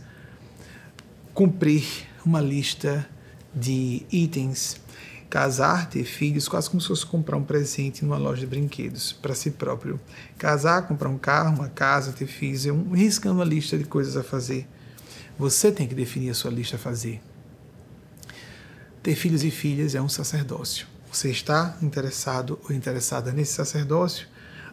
[1.32, 3.08] cumprir uma lista
[3.54, 4.80] de itens,
[5.30, 9.34] casar, ter filhos, quase como se fosse comprar um presente numa loja de brinquedos para
[9.34, 9.98] si próprio.
[10.38, 14.16] Casar, comprar um carro, uma casa, ter filhos, é um, riscando uma lista de coisas
[14.16, 14.68] a fazer.
[15.38, 17.20] Você tem que definir a sua lista a fazer.
[19.02, 20.93] Ter filhos e filhas é um sacerdócio.
[21.14, 24.26] Você está interessado ou interessada nesse sacerdócio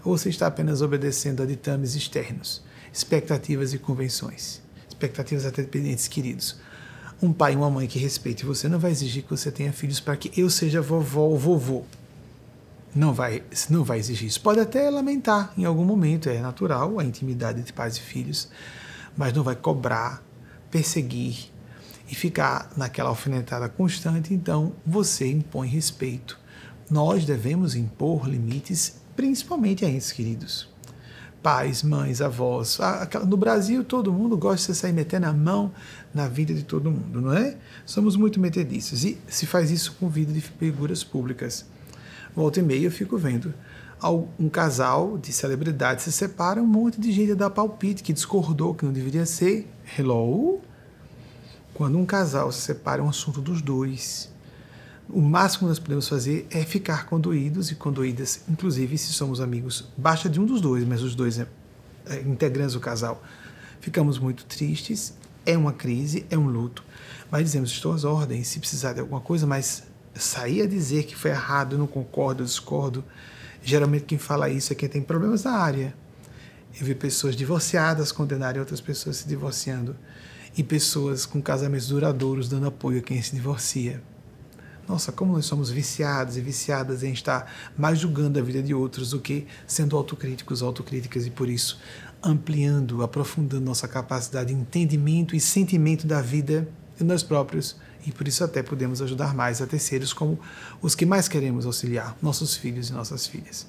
[0.03, 6.57] ou você está apenas obedecendo a ditames externos, expectativas e convenções, expectativas até dependentes queridos?
[7.21, 9.99] um pai e uma mãe que respeite você não vai exigir que você tenha filhos
[9.99, 11.83] para que eu seja vovó ou vovô.
[12.95, 14.41] Não vai, não vai exigir isso.
[14.41, 18.49] Pode até lamentar em algum momento, é natural a intimidade de pais e filhos,
[19.15, 20.23] mas não vai cobrar,
[20.71, 21.50] perseguir
[22.11, 24.33] e ficar naquela alfinetada constante.
[24.33, 26.37] Então você impõe respeito.
[26.89, 30.69] Nós devemos impor limites, principalmente a entes queridos
[31.41, 32.77] pais, mães, avós.
[33.27, 35.71] No Brasil, todo mundo gosta de sair metendo a mão
[36.13, 37.57] na vida de todo mundo, não é?
[37.83, 41.65] Somos muito metedistas e se faz isso com vida de figuras públicas.
[42.35, 43.53] Volta e meia eu fico vendo
[44.39, 48.85] um casal de celebridades se separa, um monte de gente dá palpite que discordou, que
[48.85, 49.67] não deveria ser.
[49.97, 50.61] Hello?
[51.81, 54.29] Quando um casal se separa, é um assunto dos dois
[55.09, 59.89] o máximo que nós podemos fazer é ficar condoídos e condoídas, inclusive se somos amigos.
[59.97, 61.47] Basta de um dos dois, mas os dois é,
[62.05, 63.23] é, integrantes do casal.
[63.79, 66.83] Ficamos muito tristes, é uma crise, é um luto,
[67.31, 69.81] mas dizemos: estou às ordens, se precisar de alguma coisa, mas
[70.13, 73.03] sair a dizer que foi errado, eu não concordo, eu discordo.
[73.63, 75.95] Geralmente quem fala isso é quem tem problemas na área.
[76.79, 79.95] Eu vi pessoas divorciadas condenarem outras pessoas se divorciando
[80.57, 84.01] e pessoas com casamentos duradouros dando apoio a quem se divorcia.
[84.87, 89.11] Nossa, como nós somos viciados e viciadas em estar mais julgando a vida de outros
[89.11, 91.79] do que sendo autocríticos, autocríticas e por isso
[92.21, 98.27] ampliando, aprofundando nossa capacidade de entendimento e sentimento da vida de nós próprios e por
[98.27, 100.39] isso até podemos ajudar mais a terceiros como
[100.81, 103.67] os que mais queremos auxiliar, nossos filhos e nossas filhas.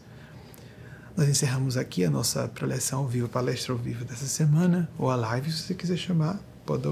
[1.16, 5.16] Nós encerramos aqui a nossa preleção ao vivo, palestra ao vivo dessa semana, ou a
[5.16, 6.51] live, se você quiser chamar.
[6.64, 6.88] Pode,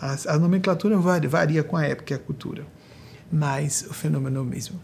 [0.00, 2.66] a, a nomenclatura varia, varia com a época e a cultura
[3.30, 4.80] mas o fenômeno é o mesmo.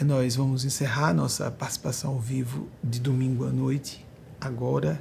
[0.00, 4.04] Nós vamos encerrar nossa participação ao vivo de domingo à noite,
[4.40, 5.00] agora,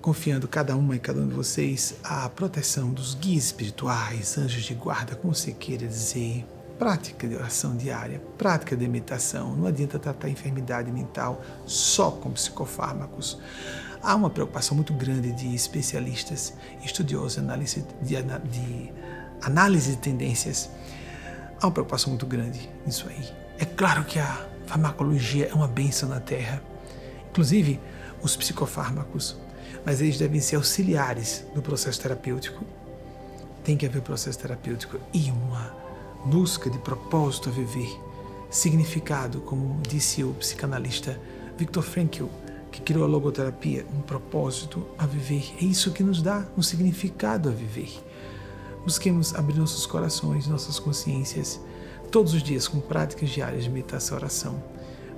[0.00, 4.74] confiando cada uma e cada um de vocês à proteção dos guias espirituais, anjos de
[4.74, 6.46] guarda, como você queira dizer,
[6.78, 9.56] prática de oração diária, prática de meditação.
[9.56, 13.38] Não adianta tratar a enfermidade mental só com psicofármacos.
[14.04, 16.52] Há uma preocupação muito grande de especialistas,
[16.84, 18.92] estudiosos de de, de
[19.42, 20.68] análise de tendências
[21.64, 23.28] há uma preocupação muito grande nisso aí.
[23.58, 26.62] É claro que a farmacologia é uma benção na Terra,
[27.30, 27.80] inclusive
[28.22, 29.36] os psicofármacos,
[29.84, 32.64] mas eles devem ser auxiliares no processo terapêutico.
[33.62, 35.74] Tem que haver processo terapêutico e uma
[36.26, 37.88] busca de propósito a viver,
[38.50, 41.18] significado, como disse o psicanalista
[41.56, 42.26] Viktor Frankl,
[42.74, 45.54] que criou a logoterapia, um propósito a viver.
[45.62, 48.02] É isso que nos dá um significado a viver.
[48.82, 51.60] Busquemos abrir nossos corações, nossas consciências,
[52.10, 54.62] todos os dias com práticas diárias de meditação e oração,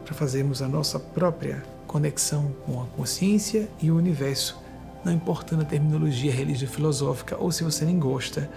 [0.05, 4.59] para fazermos a nossa própria conexão com a consciência e o universo,
[5.03, 8.51] não importando a terminologia religiosa filosófica ou se você nem gosta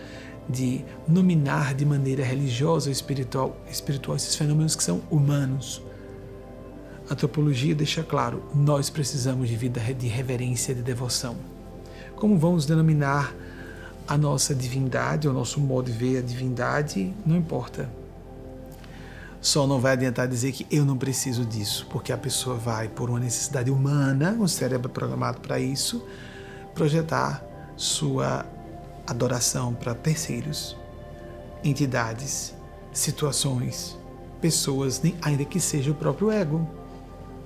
[0.50, 5.82] de nominar de maneira religiosa ou espiritual, espiritual esses fenômenos que são humanos.
[7.10, 11.36] A antropologia deixa claro: nós precisamos de vida de reverência, de devoção.
[12.16, 13.34] Como vamos denominar
[14.08, 17.90] a nossa divindade, o nosso modo de ver a divindade, não importa.
[19.42, 23.10] Só não vai adiantar dizer que eu não preciso disso, porque a pessoa vai, por
[23.10, 26.06] uma necessidade humana, o cérebro é programado para isso,
[26.76, 27.42] projetar
[27.78, 28.46] sua
[29.08, 30.76] adoração para terceiros,
[31.64, 32.54] entidades,
[32.92, 33.98] situações,
[34.42, 36.79] pessoas, ainda que seja o próprio ego,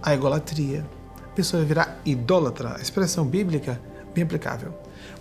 [0.04, 0.86] a egolatria.
[1.26, 3.80] A pessoa vai virar idólatra, expressão bíblica
[4.14, 4.74] bem aplicável.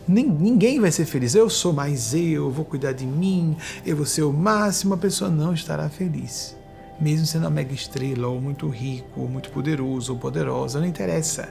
[0.06, 1.34] Ninguém vai ser feliz.
[1.34, 3.56] Eu sou mais eu vou cuidar de mim,
[3.86, 4.94] eu vou ser o máximo.
[4.94, 6.56] A pessoa não estará feliz.
[7.00, 11.48] Mesmo sendo uma mega estrela, ou muito rico, ou muito poderoso, ou poderosa, não interessa.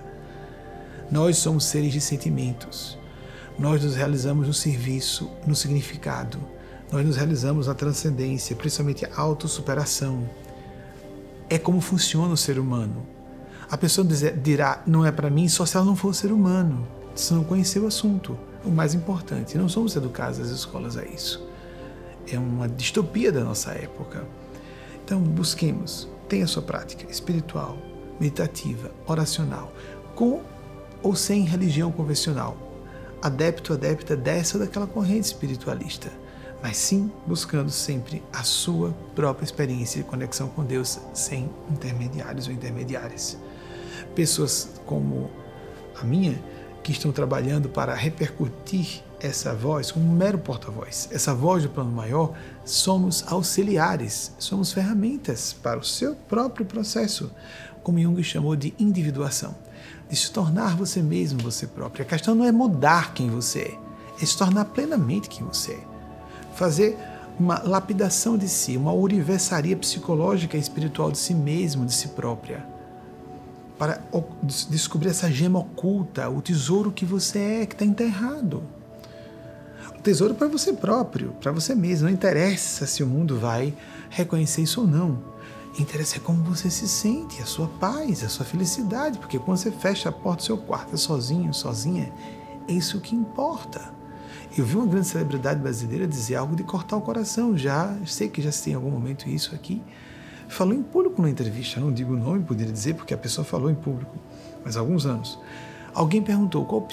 [1.09, 2.97] Nós somos seres de sentimentos.
[3.57, 6.39] Nós nos realizamos no serviço, no significado.
[6.91, 10.29] Nós nos realizamos na transcendência, principalmente a autossuperação.
[11.49, 13.05] É como funciona o ser humano.
[13.71, 17.33] A pessoa dirá, não é para mim, só se ela não for ser humano se
[17.33, 18.37] não conhecer o assunto.
[18.63, 21.45] O mais importante, não somos educados nas escolas a isso.
[22.31, 24.25] É uma distopia da nossa época.
[25.03, 27.77] Então, busquemos, tenha sua prática espiritual,
[28.19, 29.73] meditativa, oracional,
[30.15, 30.41] com
[31.01, 32.55] ou sem religião convencional,
[33.21, 36.11] adepto, adepta dessa ou daquela corrente espiritualista,
[36.61, 42.53] mas sim buscando sempre a sua própria experiência de conexão com Deus sem intermediários ou
[42.53, 43.37] intermediárias.
[44.21, 45.31] Pessoas como
[45.99, 46.39] a minha
[46.83, 51.09] que estão trabalhando para repercutir essa voz como um mero porta-voz.
[51.11, 52.31] Essa voz do plano maior,
[52.63, 57.31] somos auxiliares, somos ferramentas para o seu próprio processo,
[57.81, 59.55] como Jung chamou de individuação,
[60.07, 62.05] de se tornar você mesmo, você próprio.
[62.05, 63.59] A questão não é mudar quem você
[64.19, 65.83] é, é se tornar plenamente quem você é.
[66.53, 66.95] Fazer
[67.39, 72.79] uma lapidação de si, uma universaria psicológica e espiritual de si mesmo, de si própria
[73.81, 73.99] para
[74.69, 78.61] descobrir essa gema oculta, o tesouro que você é, que está enterrado.
[79.97, 82.07] O tesouro para você próprio, para você mesmo.
[82.07, 83.73] Não interessa se o mundo vai
[84.07, 85.23] reconhecer isso ou não.
[85.79, 89.71] Interessa é como você se sente, a sua paz, a sua felicidade, porque quando você
[89.71, 92.13] fecha a porta do seu quarto sozinho, sozinha,
[92.67, 93.91] é isso que importa.
[94.55, 97.57] Eu vi uma grande celebridade brasileira dizer algo de cortar o coração.
[97.57, 99.81] Já sei que já se tem em algum momento isso aqui
[100.51, 103.69] falou em público numa entrevista, não digo o nome, poderia dizer, porque a pessoa falou
[103.69, 104.15] em público,
[104.63, 105.39] mas há alguns anos.
[105.93, 106.87] Alguém perguntou qual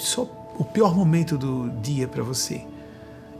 [0.57, 2.65] o pior momento do dia para você.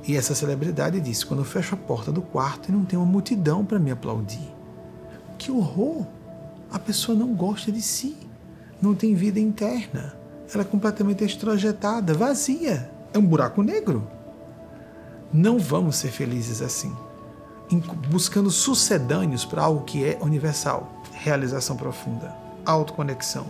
[0.07, 3.05] E essa celebridade disse: quando eu fecho a porta do quarto e não tem uma
[3.05, 4.53] multidão para me aplaudir.
[5.37, 6.05] Que horror!
[6.71, 8.15] A pessoa não gosta de si,
[8.81, 10.13] não tem vida interna,
[10.53, 14.07] ela é completamente extrojetada, vazia, é um buraco negro.
[15.33, 16.95] Não vamos ser felizes assim
[18.09, 23.45] buscando sucedâneos para algo que é universal, realização profunda, autoconexão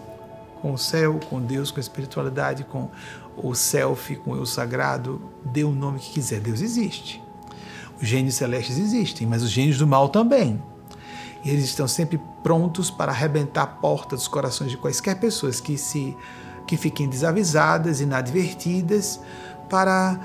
[0.61, 2.89] com o céu, com Deus, com a espiritualidade, com
[3.37, 6.41] o self, com o eu sagrado, dê o nome que quiser.
[6.41, 7.23] Deus existe.
[8.01, 10.61] Os gênios celestes existem, mas os gênios do mal também.
[11.43, 15.77] E eles estão sempre prontos para arrebentar a porta dos corações de quaisquer pessoas que
[15.77, 16.15] se
[16.67, 19.19] que fiquem desavisadas, inadvertidas,
[19.67, 20.19] para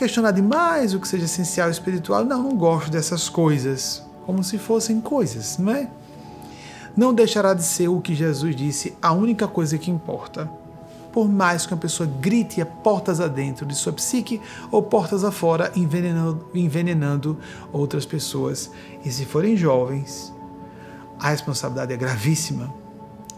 [0.00, 2.24] questionar demais o que seja essencial e espiritual.
[2.24, 5.90] Não, não gosto dessas coisas, como se fossem coisas, não é?
[6.96, 10.50] Não deixará de ser o que Jesus disse, a única coisa que importa.
[11.12, 14.40] Por mais que uma pessoa grite a portas adentro de sua psique
[14.70, 17.38] ou portas afora, envenenando, envenenando
[17.70, 18.70] outras pessoas.
[19.04, 20.32] E se forem jovens,
[21.18, 22.72] a responsabilidade é gravíssima.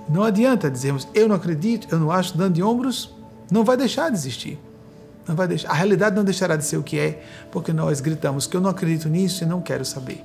[0.08, 3.12] Não adianta dizermos eu não acredito, eu não acho, dando de ombros,
[3.50, 4.60] não vai deixar de existir.
[5.26, 5.70] Não vai deixar.
[5.70, 8.70] A realidade não deixará de ser o que é, porque nós gritamos que eu não
[8.70, 10.24] acredito nisso e não quero saber.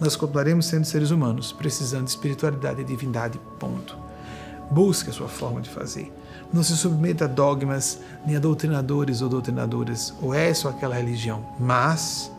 [0.00, 3.38] Nós continuaremos sendo seres humanos, precisando de espiritualidade e divindade.
[3.60, 3.96] Ponto.
[4.70, 6.12] Busque a sua forma de fazer.
[6.52, 11.46] Não se submeta a dogmas, nem a doutrinadores ou doutrinadoras, ou essa ou aquela religião.
[11.58, 12.32] Mas,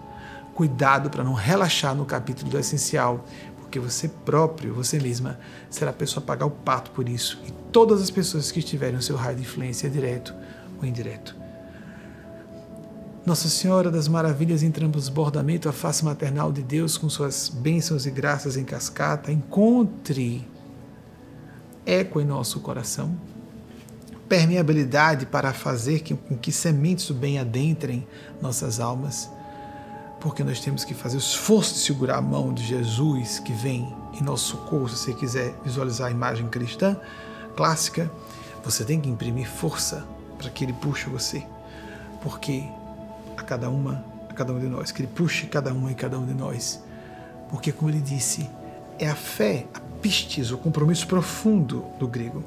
[0.53, 3.23] cuidado para não relaxar no capítulo do essencial,
[3.59, 5.39] porque você próprio, você mesma,
[5.69, 7.39] será a pessoa a pagar o pato por isso.
[7.47, 10.33] E todas as pessoas que estiverem no seu raio de influência, direto
[10.79, 11.42] ou indireto.
[13.25, 18.11] Nossa Senhora das Maravilhas em transbordamento, a face maternal de Deus com suas bênçãos e
[18.11, 20.45] graças em cascata, encontre
[21.85, 23.17] eco em nosso coração,
[24.27, 28.05] permeabilidade para fazer com que sementes do bem adentrem
[28.41, 29.29] nossas almas,
[30.19, 33.95] porque nós temos que fazer o esforço de segurar a mão de Jesus que vem
[34.19, 34.89] em nosso socorro.
[34.89, 36.97] Se você quiser visualizar a imagem cristã
[37.55, 38.11] clássica,
[38.65, 40.05] você tem que imprimir força
[40.37, 41.41] para que ele puxe você,
[42.21, 42.65] porque
[43.43, 46.17] a cada uma, a cada um de nós, que Ele puxe cada uma e cada
[46.17, 46.81] um de nós.
[47.49, 48.49] Porque, como Ele disse,
[48.97, 52.43] é a fé, a pistes, o compromisso profundo do grego,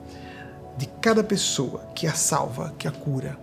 [0.77, 3.39] de cada pessoa que a salva, que a cura.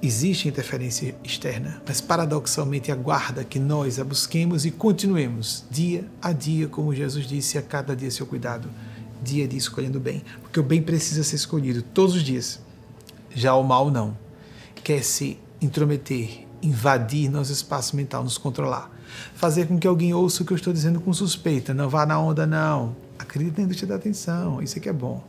[0.00, 6.66] Existe interferência externa, mas paradoxalmente aguarda que nós a busquemos e continuemos dia a dia,
[6.66, 8.68] como Jesus disse, a cada dia seu cuidado,
[9.22, 12.60] dia a dia escolhendo o bem, porque o bem precisa ser escolhido todos os dias.
[13.32, 14.16] Já o mal não.
[14.82, 18.90] Quer se intrometer, invadir nosso espaço mental, nos controlar
[19.34, 21.74] fazer com que alguém ouça o que eu estou dizendo com suspeita.
[21.74, 22.96] Não vá na onda, não.
[23.18, 25.22] Acredita na indústria da atenção, isso aqui é bom.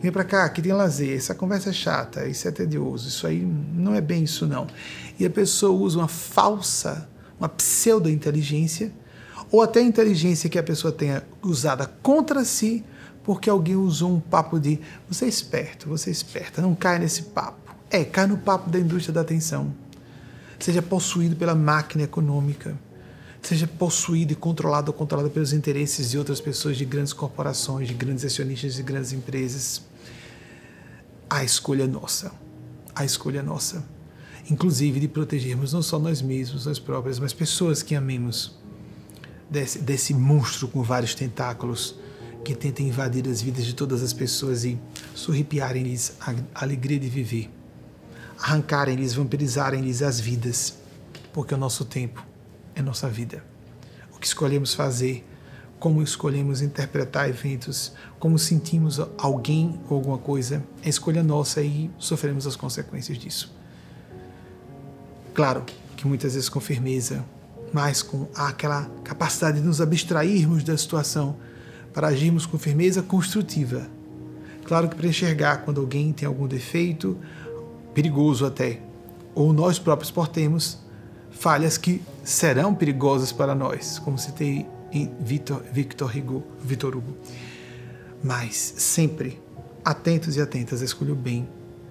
[0.00, 3.40] Vem para cá, que tem lazer, essa conversa é chata, isso é tedioso, isso aí
[3.40, 4.66] não é bem isso não.
[5.18, 7.08] E a pessoa usa uma falsa,
[7.38, 8.92] uma pseudo-inteligência,
[9.50, 12.84] ou até a inteligência que a pessoa tenha usada contra si,
[13.24, 17.22] porque alguém usou um papo de você é esperto, você é esperta, não cai nesse
[17.22, 17.67] papo.
[17.90, 19.74] É, cai no papo da indústria da atenção.
[20.58, 22.76] Seja possuído pela máquina econômica
[23.42, 27.94] seja possuído e controlado ou controlado pelos interesses de outras pessoas, de grandes corporações, de
[27.94, 29.82] grandes acionistas, de grandes empresas.
[31.30, 32.32] A escolha é nossa.
[32.94, 33.84] A escolha é nossa.
[34.50, 38.56] Inclusive de protegermos não só nós mesmos, nós próprios, mas pessoas que amemos
[39.50, 41.94] desse, desse monstro com vários tentáculos
[42.44, 44.78] que tenta invadir as vidas de todas as pessoas e
[45.14, 47.50] surripiarem-lhes a alegria de viver,
[48.40, 50.78] arrancarem-lhes, vampirizarem-lhes as vidas,
[51.32, 52.24] porque o nosso tempo
[52.74, 53.42] é nossa vida.
[54.14, 55.24] O que escolhemos fazer,
[55.78, 62.46] como escolhemos interpretar eventos, como sentimos alguém ou alguma coisa, é escolha nossa e sofremos
[62.46, 63.54] as consequências disso.
[65.34, 65.64] Claro
[65.96, 67.24] que muitas vezes com firmeza,
[67.72, 71.36] mas com aquela capacidade de nos abstrairmos da situação
[71.92, 73.88] para agirmos com firmeza construtiva.
[74.64, 77.16] Claro que para enxergar quando alguém tem algum defeito,
[77.98, 78.78] perigoso até,
[79.34, 80.78] ou nós próprios portemos,
[81.32, 87.16] falhas que serão perigosas para nós, como citei em Victor, Victor, Hugo, Victor Hugo.
[88.22, 89.42] Mas sempre
[89.84, 91.48] atentos e atentas a escolher o bem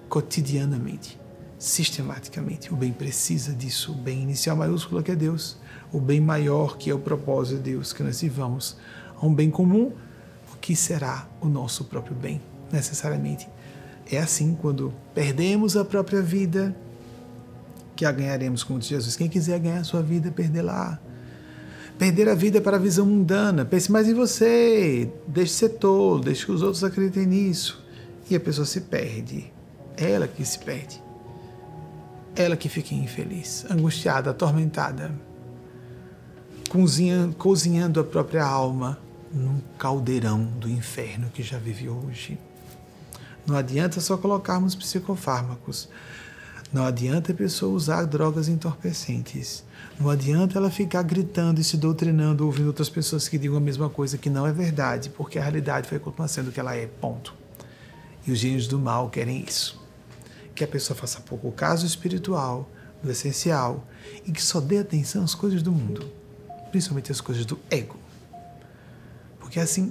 [0.08, 1.20] cotidianamente,
[1.58, 2.72] sistematicamente.
[2.72, 5.58] O bem precisa disso, o bem inicial maiúsculo que é Deus,
[5.92, 8.78] o bem maior que é o propósito de Deus, que nós vivamos
[9.14, 9.92] a um bem comum,
[10.54, 12.40] o que será o nosso próprio bem,
[12.72, 13.46] necessariamente.
[14.10, 16.74] É assim quando perdemos a própria vida,
[17.94, 19.16] que a ganharemos, disse Jesus.
[19.16, 20.98] Quem quiser ganhar a sua vida, perdê-la.
[21.98, 23.64] Perder a vida para a visão mundana.
[23.64, 25.12] Pense mais em você.
[25.26, 27.84] Deixe ser tolo, deixe que os outros acreditem nisso.
[28.30, 29.52] E a pessoa se perde.
[29.96, 31.02] É ela que se perde.
[32.36, 35.10] Ela que fica infeliz, angustiada, atormentada,
[36.68, 38.96] cozinhando, cozinhando a própria alma
[39.32, 42.38] num caldeirão do inferno que já vive hoje.
[43.48, 45.88] Não adianta só colocarmos psicofármacos.
[46.70, 49.64] Não adianta a pessoa usar drogas entorpecentes.
[49.98, 53.88] Não adianta ela ficar gritando e se doutrinando, ouvindo outras pessoas que digam a mesma
[53.88, 56.86] coisa que não é verdade, porque a realidade vai continuar sendo o que ela é,
[56.86, 57.32] ponto.
[58.26, 59.82] E os gênios do mal querem isso.
[60.54, 62.68] Que a pessoa faça pouco caso espiritual,
[63.02, 63.82] do essencial,
[64.26, 66.06] e que só dê atenção às coisas do mundo,
[66.70, 67.96] principalmente às coisas do ego.
[69.40, 69.90] Porque assim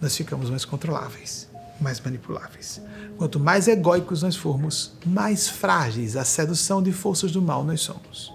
[0.00, 1.50] nós ficamos mais controláveis
[1.82, 2.80] mais manipuláveis.
[3.18, 8.32] Quanto mais egóicos nós formos, mais frágeis à sedução de forças do mal nós somos.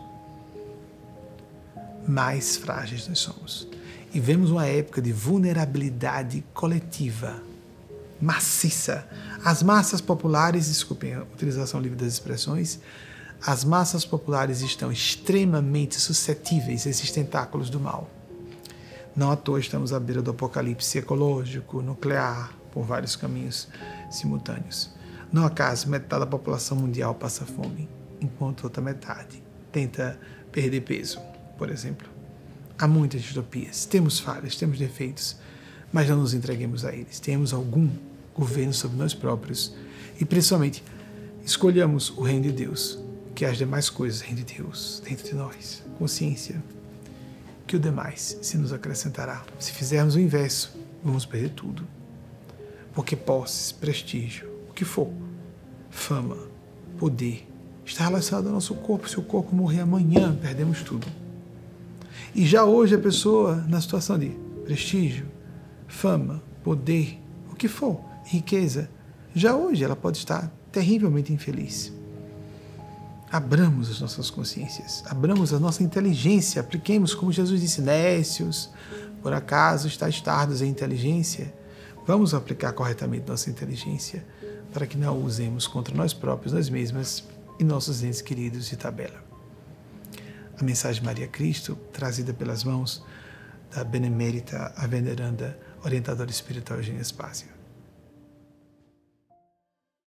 [2.07, 3.67] Mais frágeis nós somos.
[4.13, 7.41] E vemos uma época de vulnerabilidade coletiva,
[8.21, 9.07] maciça.
[9.43, 12.79] As massas populares, desculpem a utilização livre das expressões,
[13.45, 18.09] as massas populares estão extremamente suscetíveis a esses tentáculos do mal.
[19.15, 23.67] Não à toa estamos à beira do apocalipse ecológico, nuclear, por vários caminhos
[24.09, 24.89] simultâneos.
[25.31, 27.89] Não acaso metade da população mundial passa fome,
[28.21, 30.19] enquanto outra metade tenta
[30.51, 31.19] perder peso,
[31.57, 32.07] por exemplo.
[32.79, 35.37] Há muitas distopias, temos falhas, temos defeitos,
[35.91, 37.19] mas não nos entreguemos a eles.
[37.19, 37.89] Temos algum
[38.35, 39.75] governo sobre nós próprios
[40.19, 40.83] e, principalmente,
[41.43, 42.99] escolhamos o reino de Deus,
[43.33, 46.61] que as demais coisas, reino de Deus, dentro de nós, consciência,
[47.65, 49.43] que o demais se nos acrescentará.
[49.59, 51.96] Se fizermos o inverso, vamos perder tudo.
[52.97, 55.11] Porque posses, prestígio, o que for,
[55.87, 56.35] fama,
[56.97, 57.47] poder,
[57.85, 59.07] está relacionado ao nosso corpo.
[59.07, 61.05] Se o corpo morrer amanhã, perdemos tudo.
[62.33, 64.29] E já hoje a pessoa, na situação de
[64.65, 65.27] prestígio,
[65.87, 67.21] fama, poder,
[67.51, 68.89] o que for, riqueza,
[69.31, 71.93] já hoje ela pode estar terrivelmente infeliz.
[73.31, 78.71] Abramos as nossas consciências, abramos a nossa inteligência, apliquemos, como Jesus disse, nécios,
[79.21, 81.53] por acaso estáis tardos em inteligência?
[82.07, 84.25] Vamos aplicar corretamente nossa inteligência
[84.71, 87.27] para que não a usemos contra nós próprios, nós mesmas
[87.59, 89.21] e nossos entes queridos de tabela.
[90.57, 93.03] A mensagem Maria Cristo, trazida pelas mãos
[93.75, 97.56] da benemérita, a veneranda orientadora espiritual Eugênia Spásia.